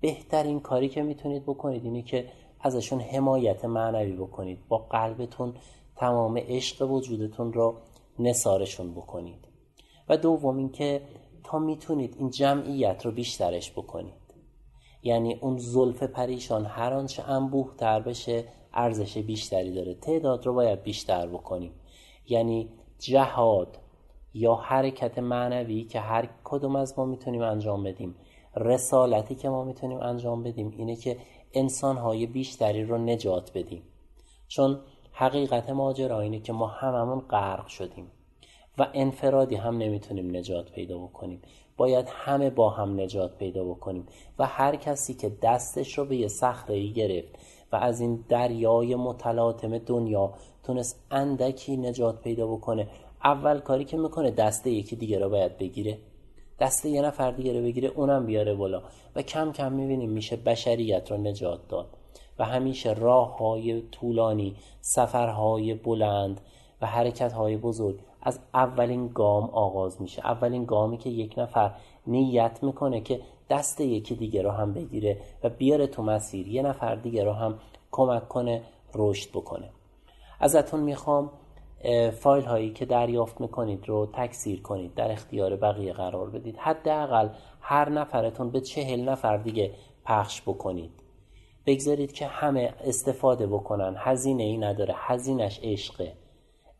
بهترین 0.00 0.60
کاری 0.60 0.88
که 0.88 1.02
می‌تونید 1.02 1.42
بکنید 1.42 1.84
اینه 1.84 2.02
که 2.02 2.28
ازشون 2.60 3.00
حمایت 3.00 3.64
معنوی 3.64 4.12
بکنید. 4.12 4.58
با 4.68 4.78
قلبتون 4.78 5.54
تمام 5.96 6.38
عشق 6.38 6.90
وجودتون 6.90 7.52
رو 7.52 7.74
نسارشون 8.18 8.94
بکنید. 8.94 9.48
و 10.08 10.16
دوم 10.16 10.56
اینکه 10.56 11.02
تا 11.44 11.58
می‌تونید 11.58 12.16
این 12.18 12.30
جمعیت 12.30 13.06
رو 13.06 13.12
بیشترش 13.12 13.72
بکنید. 13.72 14.14
یعنی 15.02 15.34
اون 15.34 15.58
زلف 15.58 16.02
پریشان 16.02 16.66
هر 16.66 16.92
آنچه 16.92 17.22
انبوه 17.22 17.74
تر 17.78 18.00
بشه 18.00 18.44
ارزش 18.72 19.18
بیشتری 19.18 19.74
داره. 19.74 19.94
تعداد 19.94 20.46
رو 20.46 20.54
باید 20.54 20.82
بیشتر 20.82 21.26
بکنیم. 21.26 21.72
یعنی 22.28 22.68
جهاد 22.98 23.78
یا 24.34 24.54
حرکت 24.54 25.18
معنوی 25.18 25.84
که 25.84 26.00
هر 26.00 26.28
کدوم 26.44 26.76
از 26.76 26.98
ما 26.98 27.04
می‌تونیم 27.04 27.42
انجام 27.42 27.82
بدیم. 27.82 28.14
رسالتی 28.56 29.34
که 29.34 29.48
ما 29.48 29.64
می‌تونیم 29.64 29.98
انجام 30.00 30.42
بدیم 30.42 30.74
اینه 30.76 30.96
که 30.96 31.16
انسانهای 31.52 32.26
بیشتری 32.26 32.84
رو 32.84 32.98
نجات 32.98 33.50
بدیم. 33.54 33.82
چون 34.48 34.80
حقیقت 35.12 35.70
ماجرا 35.70 36.20
اینه 36.20 36.40
که 36.40 36.52
ما 36.52 36.66
هممون 36.66 37.20
غرق 37.20 37.66
شدیم 37.66 38.10
و 38.78 38.86
انفرادی 38.94 39.54
هم 39.54 39.78
نمی‌تونیم 39.78 40.36
نجات 40.36 40.72
پیدا 40.72 40.98
بکنیم. 40.98 41.42
باید 41.76 42.08
همه 42.08 42.50
با 42.50 42.70
هم 42.70 43.00
نجات 43.00 43.38
پیدا 43.38 43.64
بکنیم 43.64 44.06
و 44.38 44.46
هر 44.46 44.76
کسی 44.76 45.14
که 45.14 45.32
دستش 45.42 45.98
رو 45.98 46.04
به 46.04 46.16
یه 46.16 46.28
صخره 46.28 46.86
گرفت 46.86 47.38
و 47.72 47.76
از 47.76 48.00
این 48.00 48.24
دریای 48.28 48.94
متلاطم 48.94 49.78
دنیا 49.78 50.32
تونست 50.62 51.06
اندکی 51.10 51.76
نجات 51.76 52.20
پیدا 52.20 52.46
بکنه 52.46 52.88
اول 53.24 53.58
کاری 53.58 53.84
که 53.84 53.96
می‌کنه 53.96 54.30
دسته 54.30 54.70
یکی 54.70 54.96
دیگه 54.96 55.18
رو 55.18 55.28
باید 55.28 55.58
بگیره. 55.58 55.98
دسته 56.60 56.88
یه 56.88 57.02
نفر 57.02 57.30
دیگه 57.30 57.52
رو 57.52 57.62
بگیره 57.62 57.88
اونم 57.88 58.26
بیاره 58.26 58.54
بالا 58.54 58.82
و 59.16 59.22
کم 59.22 59.52
کم 59.52 59.72
می‌بینیم 59.72 60.10
میشه 60.10 60.36
بشریت 60.36 61.10
رو 61.10 61.16
نجات 61.16 61.68
داد 61.68 61.86
و 62.38 62.44
همیشه 62.44 62.92
راه 62.92 63.38
های 63.38 63.80
طولانی 63.80 64.56
سفرهای 64.80 65.74
بلند 65.74 66.40
و 66.80 66.86
حرکت 66.86 67.32
های 67.32 67.56
بزرگ 67.56 67.98
از 68.22 68.40
اولین 68.54 69.08
گام 69.14 69.44
آغاز 69.44 70.02
میشه. 70.02 70.26
اولین 70.26 70.64
گامی 70.64 70.98
که 70.98 71.10
یک 71.10 71.38
نفر 71.38 71.70
نیت 72.06 72.58
می‌کنه 72.62 73.00
که 73.00 73.20
دست 73.50 73.80
یکی 73.80 74.14
دیگه 74.14 74.42
رو 74.42 74.50
هم 74.50 74.72
بگیره 74.72 75.20
و 75.44 75.48
بیاره 75.48 75.86
تو 75.86 76.02
مسیر 76.02 76.48
یه 76.48 76.62
نفر 76.62 76.94
دیگه 76.94 77.24
رو 77.24 77.32
هم 77.32 77.58
کمک 77.90 78.28
کنه 78.28 78.62
رشد 78.94 79.30
بکنه. 79.30 79.70
ازتون 80.40 80.80
می‌خوام 80.80 81.30
فایل 82.10 82.44
هایی 82.44 82.72
که 82.72 82.84
دریافت 82.84 83.40
می‌کنید 83.40 83.88
رو 83.88 84.08
تکثیر 84.12 84.62
کنید 84.62 84.94
در 84.94 85.12
اختیار 85.12 85.56
بقیه 85.56 85.92
قرار 85.92 86.30
بدید. 86.30 86.56
حداقل 86.56 87.28
هر 87.60 87.88
نفرتون 87.88 88.50
به 88.50 88.60
چهل 88.60 89.08
نفر 89.08 89.36
دیگه 89.36 89.74
پخش 90.04 90.42
بکنید. 90.42 90.90
بگذارید 91.66 92.12
که 92.12 92.26
همه 92.26 92.74
استفاده 92.84 93.46
بکنن. 93.46 93.94
هزینه 93.98 94.42
ای 94.42 94.58
نداره. 94.58 94.94
هزینش 94.96 95.60
عشقه 95.62 96.12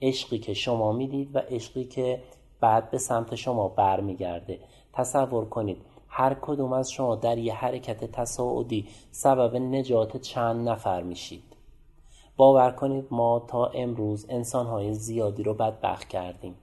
عشقی 0.02 0.38
که 0.38 0.54
شما 0.54 0.92
می‌دید 0.92 1.36
و 1.36 1.38
عشقی 1.38 1.84
که 1.84 2.22
بعد 2.60 2.90
به 2.90 2.98
سمت 2.98 3.34
شما 3.34 3.68
برمیگرده. 3.68 4.58
تصور 4.92 5.44
کنید 5.44 5.76
هر 6.08 6.34
کدوم 6.34 6.72
از 6.72 6.90
شما 6.90 7.16
در 7.16 7.38
یه 7.38 7.54
حرکت 7.54 8.04
تصاعدی 8.04 8.88
سبب 9.10 9.56
نجات 9.56 10.16
چند 10.16 10.68
نفر 10.68 11.02
میشید. 11.02 11.53
باور 12.36 12.70
کنید 12.70 13.06
ما 13.10 13.44
تا 13.48 13.66
امروز 13.66 14.26
انسانهای 14.28 14.94
زیادی 14.94 15.42
رو 15.42 15.54
بدبخت 15.54 16.08
کردیم 16.08 16.54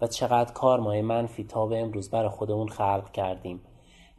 و 0.00 0.06
چقدر 0.06 0.52
کارمای 0.52 1.02
منفی 1.02 1.44
تا 1.44 1.66
به 1.66 1.80
امروز 1.80 2.10
برای 2.10 2.28
خودمون 2.28 2.68
خلق 2.68 3.12
کردیم. 3.12 3.60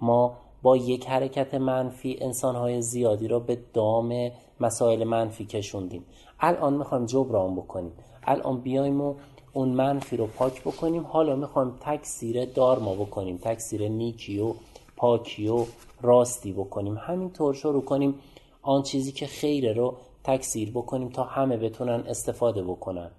ما 0.01 0.37
با 0.61 0.77
یک 0.77 1.07
حرکت 1.07 1.53
منفی 1.53 2.17
انسانهای 2.21 2.81
زیادی 2.81 3.27
رو 3.27 3.39
به 3.39 3.57
دام 3.73 4.31
مسائل 4.59 5.03
منفی 5.03 5.45
کشوندیم. 5.45 6.05
الان 6.39 6.73
می‌خوایم 6.73 7.05
جبران 7.05 7.55
بکنیم. 7.55 7.91
الان 8.23 8.61
بیایم 8.61 9.01
و 9.01 9.15
اون 9.53 9.69
منفی 9.69 10.17
رو 10.17 10.27
پاک 10.27 10.61
بکنیم. 10.61 11.03
حالا 11.03 11.35
می‌خوایم 11.35 11.73
تکثیر 11.81 12.45
دارما 12.45 12.93
بکنیم. 12.93 13.37
تکثیر 13.37 13.87
نیکی 13.89 14.39
و 14.39 14.53
پاکی 14.97 15.47
و 15.47 15.65
راستی 16.01 16.53
بکنیم. 16.53 16.97
همینطور 16.97 17.53
شروع 17.53 17.81
کنیم 17.81 18.15
آن 18.61 18.83
چیزی 18.83 19.11
که 19.11 19.27
خیره 19.27 19.73
رو 19.73 19.95
تکثیر 20.23 20.71
بکنیم 20.71 21.09
تا 21.09 21.23
همه 21.23 21.57
بتونن 21.57 22.03
استفاده 22.07 22.63
بکنن. 22.63 23.11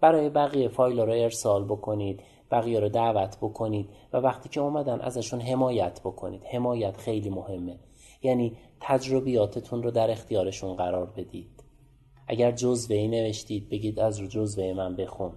برای 0.00 0.28
بقیه 0.28 0.68
فایل 0.68 1.00
رو 1.00 1.12
ارسال 1.12 1.64
بکنید 1.64 2.22
بقیه 2.50 2.80
رو 2.80 2.88
دعوت 2.88 3.36
بکنید 3.40 3.90
و 4.12 4.16
وقتی 4.16 4.48
که 4.48 4.60
اومدن 4.60 5.00
ازشون 5.00 5.40
حمایت 5.40 6.00
بکنید. 6.00 6.44
حمایت 6.44 6.96
خیلی 6.96 7.30
مهمه. 7.30 7.78
یعنی 8.22 8.56
تجربیاتتون 8.80 9.82
رو 9.82 9.90
در 9.90 10.10
اختیارشون 10.10 10.74
قرار 10.74 11.06
بدید. 11.06 11.64
اگر 12.28 12.52
جزوه 12.52 12.96
ای 12.96 13.08
نوشتید 13.08 13.68
بگید 13.68 14.00
از 14.00 14.18
رو 14.18 14.26
جزوه 14.26 14.72
من 14.72 14.96
بخون. 14.96 15.32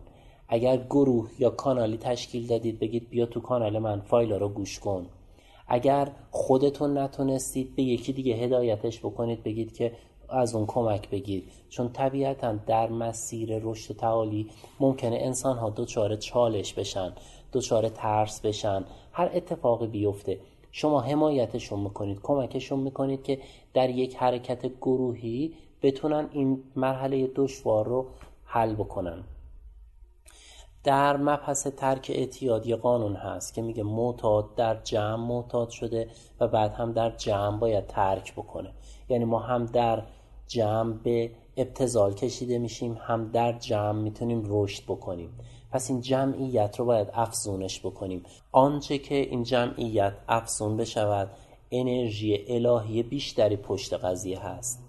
اگر 0.48 0.78
گروه 0.78 1.30
یا 1.40 1.50
کانالی 1.50 1.98
تشکیل 1.98 2.48
دادید 2.48 2.80
بگید 2.80 3.10
بیا 3.10 3.26
تو 3.26 3.40
کانال 3.40 3.80
من 3.80 4.02
فایل 4.02 4.32
رو 4.34 4.50
گوش 4.50 4.80
کن. 4.80 5.08
اگر 5.68 6.12
خودتون 6.32 6.98
نتونستید 6.98 7.76
به 7.76 7.84
یکی 7.84 8.14
دیگه 8.14 8.36
هدایتش 8.36 9.00
بکنید 9.00 9.44
بگید 9.44 9.74
که 9.74 9.92
از 10.30 10.56
اون 10.56 10.66
کمک 10.66 11.10
بگیر. 11.10 11.44
چون 11.70 11.90
طبیعتا 11.90 12.52
در 12.52 12.90
مسیر 12.90 13.60
رشد 13.64 13.92
و 13.92 13.94
تعالی 13.94 14.50
ممکنه 14.80 15.18
انسان 15.22 15.58
ها 15.58 15.86
چالش 16.20 16.74
بشن 16.74 17.14
دچار 17.54 17.90
ترس 17.90 18.42
بشن. 18.42 18.86
هر 19.12 19.30
اتفاقی 19.34 19.88
بیفته. 19.88 20.40
شما 20.72 21.02
حمایتشون 21.02 21.80
می‌کنید 21.80 22.20
کمکشون 22.24 22.80
می‌کنید 22.80 23.24
که 23.24 23.40
در 23.74 23.90
یک 23.90 24.16
حرکت 24.16 24.66
گروهی 24.66 25.54
بتونن 25.82 26.30
این 26.32 26.64
مرحله 26.76 27.28
دشوار 27.36 27.86
رو 27.86 28.08
حل 28.46 28.74
بکنن. 28.74 29.24
در 30.84 31.18
مبحث 31.18 31.68
ترک 31.68 32.12
اعتیاد 32.16 32.68
یه 32.68 32.76
قانون 32.76 33.16
هست 33.16 33.54
که 33.54 33.62
میگه 33.62 33.84
معتاد 33.84 34.56
در 34.56 34.82
جمع 34.84 35.16
معتاد 35.16 35.70
شده 35.70 36.08
و 36.40 36.48
بعد 36.48 36.74
هم 36.74 36.92
در 36.92 37.10
جمع 37.10 37.60
باید 37.60 37.88
ترک 37.88 38.34
بکنه. 38.34 38.70
یعنی 39.10 39.26
ما 39.26 39.40
هم 39.40 39.66
در 39.66 40.04
جمع 40.48 40.94
به 40.94 41.32
ابتزال 41.58 42.14
کشیده 42.14 42.58
میشیم 42.58 42.98
هم 43.02 43.32
در 43.32 43.52
جمع 43.52 44.02
می‌تونیم 44.02 44.44
رشد 44.46 44.84
بکنیم. 44.84 45.30
پس 45.72 45.90
این 45.90 46.02
جمعیت 46.02 46.80
رو 46.80 46.86
باید 46.86 47.08
افزونش 47.14 47.80
بکنیم. 47.80 48.24
آنچه 48.52 48.98
که 48.98 49.16
این 49.16 49.44
جمعیت 49.44 50.14
افزون 50.28 50.78
بشود 50.78 51.30
انرژی 51.72 52.46
الهی 52.48 53.04
بیشتری 53.04 53.56
پشت 53.56 53.94
قضیه 53.94 54.40
هست 54.40 54.84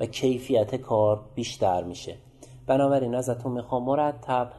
و 0.00 0.06
کیفیت 0.06 0.74
کار 0.74 1.24
بیشتر 1.34 1.84
میشه. 1.84 2.16
بنابراین 2.66 3.14
ازتون 3.14 3.52
می‌خوام 3.52 3.84
مرتب 3.84 4.52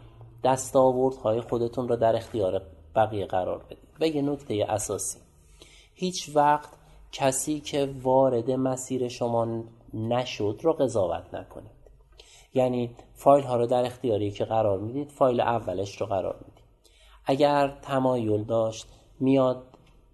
دستاوردهای 0.44 1.42
خودتون 1.42 1.88
رو 1.88 1.96
در 1.96 2.16
اختیار 2.16 2.62
بقیه 2.96 3.26
قرار 3.26 3.58
بدید. 3.58 3.78
و 4.00 4.08
یه 4.08 4.22
نکته 4.22 4.66
اساسی. 4.70 5.18
هیچ 5.96 6.32
وقت 6.36 6.70
کسی 7.12 7.60
که 7.60 7.90
وارد 8.04 8.52
مسیر 8.52 9.08
شما 9.08 9.64
نشد 9.94 10.60
رو 10.64 10.74
قضاوت 10.74 11.34
نکنید. 11.34 11.72
یعنی 12.54 12.96
فایل 13.14 13.44
ها 13.44 13.56
رو 13.56 13.66
در 13.66 13.86
اختیاری 13.86 14.32
که 14.32 14.46
قرار 14.46 14.80
می‌دید 14.80 15.12
فایل 15.12 15.42
اولش 15.42 16.02
رو 16.02 16.08
قرار 16.08 16.36
می‌دید. 16.48 16.64
اگر 17.26 17.80
تمایل 17.82 18.44
داشت 18.44 18.88
میاد 19.20 19.64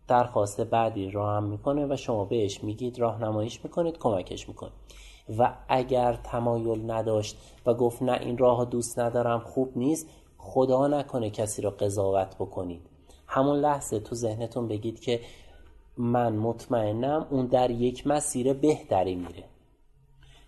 درخواست 0.07 0.61
بعدی 0.61 1.11
را 1.11 1.35
هم 1.35 1.43
می‌کنه 1.43 1.85
و 1.85 1.95
شما 1.95 2.25
بهش 2.25 2.63
میگید 2.63 2.99
راهنماییش 2.99 3.63
می‌کنید 3.63 3.97
کمکش 3.97 4.47
می‌کنید. 4.47 4.73
و 5.37 5.57
اگر 5.67 6.13
تمایل 6.13 6.91
نداشت 6.91 7.37
و 7.65 7.73
گفت 7.73 8.01
نه 8.01 8.17
این 8.21 8.37
راه 8.37 8.65
دوست 8.65 8.99
ندارم 8.99 9.39
خوب 9.39 9.71
نیست 9.75 10.09
خدا 10.37 10.87
نکنه 10.87 11.29
کسی 11.29 11.61
را 11.61 11.69
قضاوت 11.69 12.35
بکنید. 12.35 12.81
همون 13.27 13.59
لحظه 13.59 13.99
تو 13.99 14.15
ذهنتون 14.15 14.67
بگید 14.67 14.99
که 14.99 15.19
من 15.97 16.35
مطمئنم 16.35 17.27
اون 17.29 17.45
در 17.45 17.71
یک 17.71 18.07
مسیر 18.07 18.53
بهتری 18.53 19.15
میره. 19.15 19.43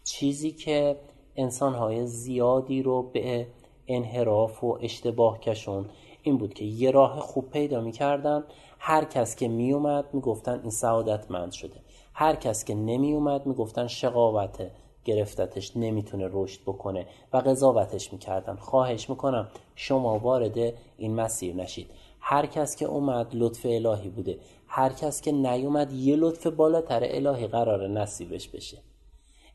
چیزی 0.03 0.51
که 0.51 0.97
انسانهای 1.35 2.07
زیادی 2.07 2.83
رو 2.83 3.03
به 3.03 3.47
انحراف 3.87 4.63
و 4.63 4.77
اشتباه 4.81 5.39
کشون 5.39 5.85
این 6.23 6.37
بود 6.37 6.53
که 6.53 6.65
یه 6.65 6.91
راه 6.91 7.19
خوب 7.19 7.49
پیدا 7.49 7.81
می‌کردن. 7.81 8.43
هر 8.79 9.05
کس 9.05 9.35
که 9.35 9.47
میومد 9.47 10.05
می‌گفتن 10.13 10.59
این 10.61 10.69
سعادتمند 10.69 11.51
شده. 11.51 11.75
هر 12.13 12.35
کس 12.35 12.65
که 12.65 12.75
نمیومد 12.75 13.45
می‌گفتن 13.45 13.87
شقاوت 13.87 14.71
گرفتتش 15.05 15.77
نمی‌تونه 15.77 16.29
رشد 16.31 16.61
بکنه 16.61 17.05
و 17.33 17.37
قضاوتش 17.37 18.13
می‌کردن. 18.13 18.55
خواهش 18.55 19.09
می‌کنم 19.09 19.47
شما 19.75 20.19
وارد 20.19 20.73
این 20.97 21.15
مسیر 21.15 21.55
نشید. 21.55 21.89
هر 22.19 22.45
کس 22.45 22.75
که 22.75 22.85
اومد 22.85 23.27
لطف 23.33 23.65
الهی 23.65 24.09
بوده. 24.09 24.37
هر 24.67 24.93
کس 24.93 25.21
که 25.21 25.31
نیومد 25.31 25.91
یه 25.93 26.15
لطف 26.15 26.47
بالاتر 26.47 27.01
الهی 27.03 27.47
قرار 27.47 27.87
نصیبش 27.87 28.47
بشه. 28.47 28.77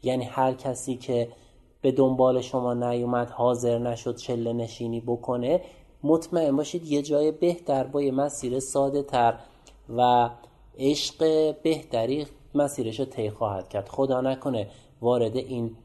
یعنی 0.03 0.25
هر 0.25 0.55
کسی 0.55 0.97
که 0.97 1.29
به 1.81 1.93
دنبال 1.93 2.41
شما 2.41 2.75
نیومد 2.75 3.31
حاضر 3.31 3.79
نشد 3.79 4.17
چله 4.17 4.53
نشینی 4.53 5.01
بکنه 5.01 5.61
مطمئن 6.03 6.57
باشید 6.57 6.85
یه 6.85 7.03
جای 7.03 7.33
بهتر 7.33 7.85
با 7.85 8.03
یه 8.03 8.13
مسیر 8.13 8.61
ساده 8.61 9.03
تر 9.03 9.39
و 9.97 10.31
عشق 10.79 11.19
بهتری 11.63 12.27
مسیرش 12.55 13.01
رو 13.01 13.07
طی 13.07 13.31
خواهد 13.31 13.69
کرد. 13.69 13.89
خدا 13.89 14.21
نکنه 14.21 14.69
وارد 15.01 15.37
این 15.37 15.77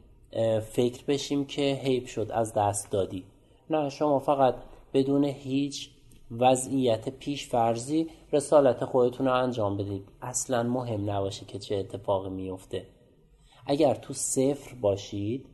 فکر 0.72 1.06
بشیم 1.08 1.46
که 1.46 1.62
حیب 1.62 2.06
شد 2.06 2.32
از 2.34 2.54
دست 2.54 2.92
دادی. 2.92 3.24
نه 3.70 3.90
شما 3.90 4.20
فقط 4.20 4.56
بدون 4.94 5.24
هیچ 5.24 5.90
وضعیت 6.32 7.10
پیش 7.10 7.48
فرضی 7.48 8.08
رسالت 8.34 8.86
خودتون 8.86 9.28
رو 9.28 9.34
انجام 9.34 9.78
بدید. 9.78 10.10
اصلا 10.22 10.64
مهم 10.64 11.10
نباشه 11.10 11.46
که 11.46 11.60
چه 11.60 11.76
اتفاقی 11.76 12.30
میفته 12.30 12.86
اگر 13.66 13.96
تو 13.96 14.14
صفر 14.14 14.76
باشید 14.76 15.46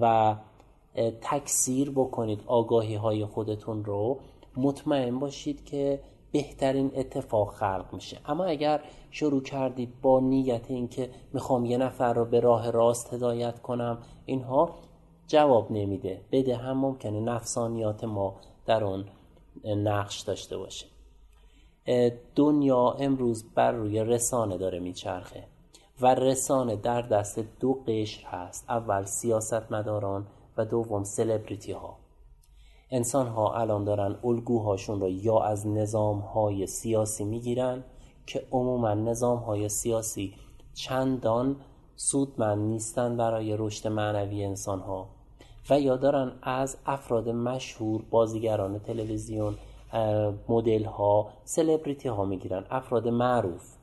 و 0.00 0.36
تکثیر 1.20 1.90
بکنید 1.90 2.42
آگاهی 2.46 2.94
های 2.94 3.24
خودتون 3.24 3.84
رو 3.84 4.20
مطمئن 4.56 5.18
باشید 5.18 5.64
که 5.64 6.00
بهترین 6.32 6.92
اتفاق 6.94 7.54
خلق 7.54 7.86
میشه. 7.92 8.18
اما 8.26 8.44
اگر 8.44 8.80
شروع 9.10 9.42
کردید 9.42 10.00
با 10.02 10.20
نیت 10.20 10.70
اینکه 10.70 11.10
می‌خوام 11.32 11.64
یه 11.64 11.78
نفر 11.78 12.12
رو 12.12 12.24
به 12.24 12.40
راه 12.40 12.70
راست 12.70 13.14
هدایت 13.14 13.62
کنم 13.62 13.98
اینها 14.26 14.74
جواب 15.26 15.72
نمیده. 15.72 16.20
بده 16.32 16.56
هم 16.56 16.78
ممکنه 16.78 17.20
نفسانیات 17.20 18.04
ما 18.04 18.40
در 18.66 18.84
اون 18.84 19.04
نقش 19.64 20.20
داشته 20.20 20.58
باشه. 20.58 20.86
دنیا 22.34 22.90
امروز 22.90 23.44
بر 23.54 23.72
روی 23.72 24.04
رسانه 24.04 24.58
داره 24.58 24.78
میچرخه. 24.78 25.44
و 26.00 26.14
رسانه 26.14 26.76
در 26.76 27.02
دست 27.02 27.38
دو 27.60 27.72
قشر 27.86 28.26
هست. 28.26 28.64
اول 28.68 29.04
سیاست 29.04 29.72
مداران 29.72 30.26
و 30.56 30.64
دوم 30.64 31.04
سلبریتی 31.04 31.72
ها 31.72 31.96
انسان 32.90 33.26
ها 33.26 33.54
الان 33.54 33.84
دارن 33.84 34.16
الگوهاشون 34.24 35.00
رو 35.00 35.08
یا 35.08 35.40
از 35.40 35.66
نظام 35.66 36.18
های 36.18 36.66
سیاسی 36.66 37.24
می‌گیرن 37.24 37.84
که 38.26 38.46
عموما 38.52 38.94
نظام 38.94 39.38
های 39.38 39.68
سیاسی 39.68 40.34
چندان 40.74 41.56
سودمند 41.96 42.58
نیستن 42.58 43.16
برای 43.16 43.56
رشد 43.58 43.88
معنوی 43.88 44.44
انسان 44.44 44.80
ها 44.80 45.08
و 45.70 45.80
یا 45.80 45.96
دارن 45.96 46.32
از 46.42 46.76
افراد 46.86 47.28
مشهور 47.28 48.02
بازیگران 48.10 48.78
تلویزیون 48.78 49.54
مدل 50.48 50.84
ها 50.84 51.28
سلبریتی 51.44 52.08
ها 52.08 52.24
می‌گیرن. 52.24 52.64
افراد 52.70 53.08
معروف. 53.08 53.75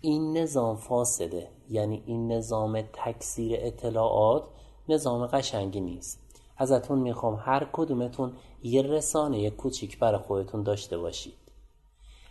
این 0.00 0.36
نظام 0.36 0.76
فاسده 0.76 1.48
یعنی 1.70 2.02
این 2.06 2.32
نظام 2.32 2.82
تکثیر 2.82 3.58
اطلاعات 3.62 4.44
نظام 4.88 5.26
قشنگی 5.26 5.80
نیست. 5.80 6.20
ازتون 6.56 6.98
می‌خوام 6.98 7.34
هر 7.34 7.68
کدومتون 7.72 8.32
یه 8.62 8.82
رسانه 8.82 9.50
کوچیک 9.50 9.98
برای 9.98 10.18
خودتون 10.18 10.62
داشته 10.62 10.98
باشید. 10.98 11.34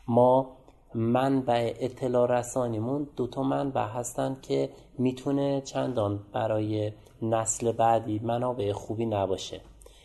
ما 0.08 0.58
منبع 0.95 1.73
اطلاع 1.79 2.39
رسانیمون 2.39 3.08
دوتا 3.15 3.43
منبع 3.43 3.86
هستن 3.86 4.38
که 4.41 4.69
می‌تونه 4.97 5.62
چندان 5.62 6.19
برای 6.34 6.91
نسل 7.21 7.71
بعدی 7.71 8.19
منابع 8.19 8.71
خوبی 8.71 9.05
نباشه. 9.05 9.62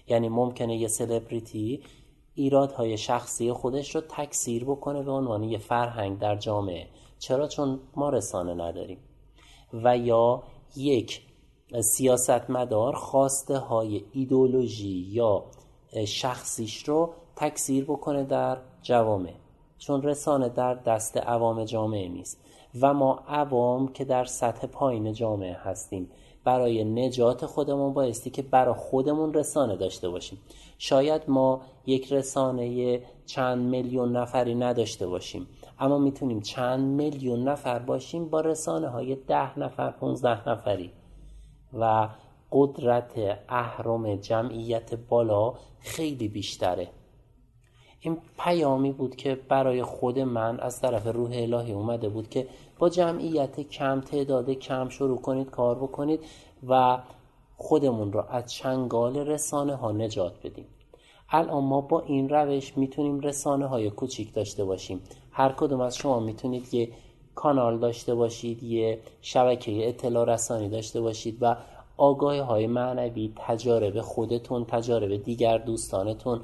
یعنی 0.09 0.29
ممکنه 0.29 0.77
یه 0.77 0.89
سلبریتی 0.89 1.83
ایرادهای 2.35 2.97
شخصی 2.97 3.53
خودش 3.53 3.95
رو 3.95 4.01
تکثیر 4.01 4.65
بکنه 4.65 5.03
به 5.03 5.11
عنوان 5.11 5.43
یه 5.43 5.59
فرهنگ 5.59 6.19
در 6.19 6.37
جامعه. 6.37 6.87
چرا؟ 7.25 7.49
چون 7.49 7.81
ما 7.97 8.09
رسانه 8.09 8.55
نداریم. 8.55 8.99
و 9.73 9.99
یا 9.99 10.43
یک 10.77 11.23
سیاستمدار 11.97 12.95
خواسته 12.95 13.59
های 13.59 14.05
ایدولوژی 14.13 15.07
یا 15.11 15.45
شخصیش 16.07 16.89
رو 16.89 17.11
تکثیر 17.37 17.85
بکنه 17.85 18.25
در 18.25 18.59
جوامع. 18.83 19.33
چون 19.79 20.03
رسانه 20.03 20.49
در 20.49 20.75
دست 20.75 21.17
عوام 21.17 21.65
جامعه 21.65 22.09
نیست. 22.09 22.41
و 22.81 22.95
ما 22.95 23.23
عوام 23.29 23.89
که 23.89 24.05
در 24.05 24.25
سطح 24.25 24.67
پایین 24.67 25.13
جامعه 25.13 25.55
هستیم 25.55 26.11
برای 26.45 26.85
نجات 26.85 27.47
خودمون 27.47 27.93
بایستی 27.93 28.31
که 28.31 28.43
برای 28.43 28.75
خودمون 28.75 29.35
رسانه 29.35 29.77
داشته 29.77 30.09
باشیم. 30.09 30.39
شاید 30.79 31.23
ما 31.29 31.61
یک 31.87 32.13
رسانه 32.13 33.01
چند 33.27 33.59
میلیون 33.71 34.17
نفری 34.17 34.55
نداشته 34.55 35.07
باشیم. 35.07 35.47
اما 35.79 35.99
می‌تونیم 35.99 36.41
چند 36.41 36.81
میلیون 36.81 37.49
نفر 37.49 37.79
باشیم 37.79 38.29
با 38.29 38.41
رسانه 38.41 38.89
های 38.89 39.15
ده 39.15 39.59
نفر 39.59 39.91
15 39.91 40.49
نفری. 40.49 40.91
و 41.79 42.09
قدرت 42.53 43.13
اهرم 43.49 44.17
جمعیت 44.17 44.95
بالا 44.95 45.55
خیلی 45.81 46.29
بیشتره. 46.29 46.89
این 48.01 48.19
پیامی 48.39 48.93
بود 48.93 49.17
که 49.17 49.35
برای 49.49 49.83
خود 49.83 50.19
من 50.19 50.61
از 50.61 50.81
طرف 50.81 51.07
روح 51.07 51.31
الهی 51.35 51.73
اومده 51.73 52.09
بود 52.09 52.29
که 52.29 52.49
با 52.79 52.89
جمعیت 52.89 53.61
کم 53.61 54.01
تعداد 54.01 54.51
کم 54.51 54.89
شروع 54.89 55.21
کنید 55.21 55.51
کار 55.51 55.75
بکنید 55.75 56.21
و 56.69 56.99
خودمون 57.57 58.13
رو 58.13 58.25
از 58.29 58.53
چنگال 58.53 59.17
رسانه 59.17 59.75
ها 59.75 59.93
نجات 59.93 60.35
بدیم. 60.45 60.67
الان 61.31 61.65
ما 61.65 61.81
با 61.81 62.01
این 62.01 62.29
روش 62.29 62.79
می‌تونیم 62.79 63.21
رسانه 63.21 63.67
های 63.67 63.91
کوچیک 63.91 64.35
داشته 64.35 64.65
باشیم. 64.65 65.01
هر 65.37 65.53
کدوم 65.53 65.81
از 65.81 65.97
شما 65.97 66.21
می‌تونید 66.21 66.75
یه 66.75 66.89
کانال 67.35 67.79
داشته 67.79 68.15
باشید 68.15 68.63
یه 68.63 68.99
شبکه 69.23 69.89
اطلاع 69.89 70.35
رسانی 70.35 70.69
داشته 70.69 71.01
باشید 71.01 71.39
و 71.41 71.57
آگاهی 71.97 72.39
های 72.39 72.67
معنوی 72.67 73.33
تجارب 73.37 74.01
خودتون 74.01 74.65
تجارب 74.65 75.17
دیگر 75.17 75.59
دوستانتون 75.59 76.41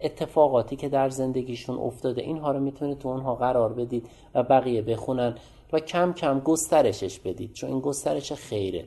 اتفاقاتی 0.00 0.76
که 0.76 0.88
در 0.88 1.08
زندگیشون 1.08 1.78
افتاده 1.78 2.22
اینها 2.22 2.52
رو 2.52 2.60
می‌تونید 2.60 2.98
تو 2.98 3.08
اونها 3.08 3.34
قرار 3.34 3.72
بدید 3.72 4.08
و 4.34 4.42
بقیه 4.42 4.82
بخونن 4.82 5.34
و 5.72 5.80
کم 5.80 6.12
کم 6.12 6.40
گسترشش 6.40 7.18
بدید 7.18 7.52
چون 7.52 7.70
این 7.70 7.80
گسترش 7.80 8.32
خیره. 8.32 8.84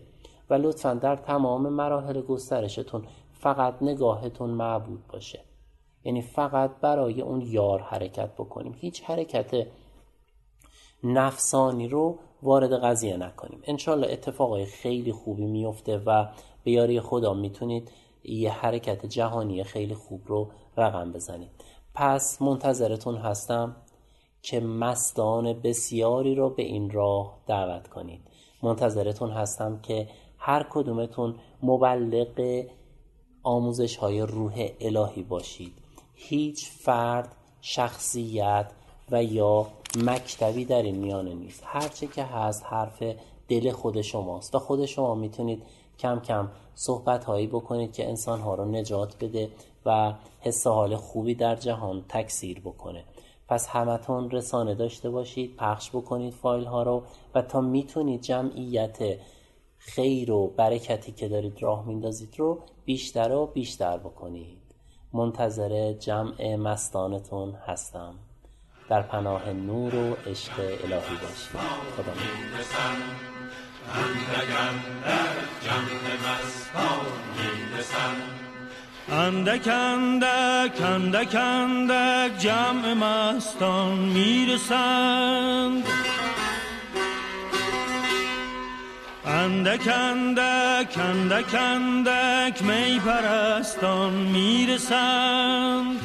و 0.49 0.53
لطفا 0.53 0.93
در 0.93 1.15
تمام 1.15 1.69
مراحل 1.69 2.21
گسترشتون 2.21 3.03
فقط 3.31 3.73
نگاهتون 3.81 4.49
معبود 4.49 5.07
باشه. 5.13 5.39
یعنی 6.05 6.21
فقط 6.21 6.71
برای 6.81 7.21
اون 7.21 7.41
یار 7.41 7.81
حرکت 7.81 8.33
بکنیم. 8.33 8.75
هیچ 8.77 9.03
حرکت 9.03 9.67
نفسانی 11.03 11.87
رو 11.87 12.19
وارد 12.43 12.83
قضیه 12.83 13.17
نکنیم. 13.17 13.59
انشالله 13.63 14.11
اتفاقای 14.11 14.65
خیلی 14.65 15.11
خوبی 15.11 15.45
میفته 15.45 15.97
و 15.97 16.27
به 16.63 16.71
یاری 16.71 17.01
خدا 17.01 17.33
می‌تونید 17.33 17.91
یه 18.23 18.51
حرکت 18.51 19.05
جهانی 19.05 19.63
خیلی 19.63 19.93
خوب 19.93 20.21
رو 20.25 20.51
رقم 20.77 21.11
بزنید. 21.11 21.51
پس 21.93 22.41
منتظرتون 22.41 23.15
هستم 23.15 23.75
که 24.41 24.59
مستان 24.59 25.53
بسیاری 25.53 26.35
رو 26.35 26.49
به 26.49 26.63
این 26.63 26.91
راه 26.91 27.39
دعوت 27.47 27.87
کنید. 27.87 28.21
منتظرتون 28.63 29.31
هستم 29.31 29.79
که 29.81 30.07
هر 30.37 30.67
کدومتون 30.69 31.35
مبلغ 31.63 32.63
آموزش 33.43 33.97
های 33.97 34.21
روح 34.21 34.67
الهی 34.79 35.23
باشید. 35.23 35.84
هیچ 36.15 36.69
فرد 36.69 37.35
شخصیت 37.61 38.71
و 39.11 39.23
یا 39.23 39.67
مکتبی 39.97 40.65
در 40.65 40.81
این 40.81 40.95
میانه 40.95 41.33
نیست. 41.33 41.63
هرچه 41.65 42.07
که 42.07 42.23
هست 42.23 42.63
حرف 42.65 43.03
دل 43.47 43.71
خود 43.71 44.01
شماست. 44.01 44.55
و 44.55 44.59
خود 44.59 44.85
شما 44.85 45.15
می‌تونید 45.15 45.63
کم 45.99 46.19
کم 46.19 46.51
صحبت 46.75 47.25
هایی 47.25 47.47
بکنید 47.47 47.93
که 47.93 48.07
انسان 48.07 48.39
ها 48.39 48.55
رو 48.55 48.65
نجات 48.65 49.23
بده 49.23 49.49
و 49.85 50.13
حس 50.39 50.67
حال 50.67 50.95
خوبی 50.95 51.35
در 51.35 51.55
جهان 51.55 52.05
تکثیر 52.09 52.59
بکنه. 52.59 53.03
پس 53.47 53.67
همتون 53.67 54.31
رسانه 54.31 54.75
داشته 54.75 55.09
باشید 55.09 55.55
پخش 55.55 55.89
بکنید 55.89 56.33
فایل 56.33 56.65
ها 56.65 56.83
رو 56.83 57.03
و 57.35 57.41
تا 57.41 57.61
می‌تونید 57.61 58.21
جمعیت 58.21 58.97
خیر 59.77 60.31
و 60.31 60.47
برکتی 60.47 61.11
که 61.11 61.27
دارید 61.27 61.63
راه 61.63 61.87
میندازید 61.87 62.33
رو 62.37 62.59
بیشتر 62.85 63.31
و 63.31 63.45
بیشتر 63.45 63.97
بکنید. 63.97 64.64
منتظر 65.15 65.93
جمع 65.93 66.55
مستانتون 66.55 67.55
هستم. 67.67 68.15
در 68.89 69.01
پناه 69.01 69.49
نور 69.53 69.95
و 69.95 70.13
عشق 70.29 70.59
الهی 70.59 71.15
باشید. 71.21 71.59
خدا 71.97 72.13
می‌رسند. 72.13 73.01
اندک 89.27 89.87
اندک 89.87 90.97
اندک 90.97 91.55
اندک 91.55 92.63
می 92.63 92.99
پرستان 92.99 94.13
می‌رسند. 94.13 95.99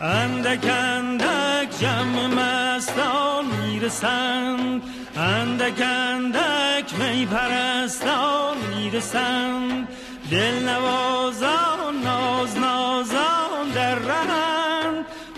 اندک 0.00 0.64
اندک 0.64 1.78
جمع 1.80 2.26
مستان 2.26 3.44
می‌رسند. 3.44 4.82
اندک 5.16 5.82
اندک 5.82 6.94
می 6.98 7.26
پرستان 7.26 8.56
می‌رسند. 8.76 9.88
دل 10.30 10.68
نوازان 10.68 12.02
ناز 12.04 12.58
نازان 12.58 13.68
در 13.74 13.94
رهند 13.94 14.57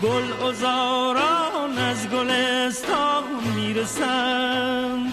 گل 0.02 0.32
ازاران 0.48 1.78
از 1.78 2.08
گلستان 2.08 3.24
می‌رسند 3.54 5.12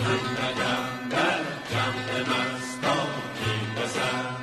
در 1.10 1.42
جمع 1.72 2.22
مستان 2.22 3.10
می‌رسند. 3.46 4.37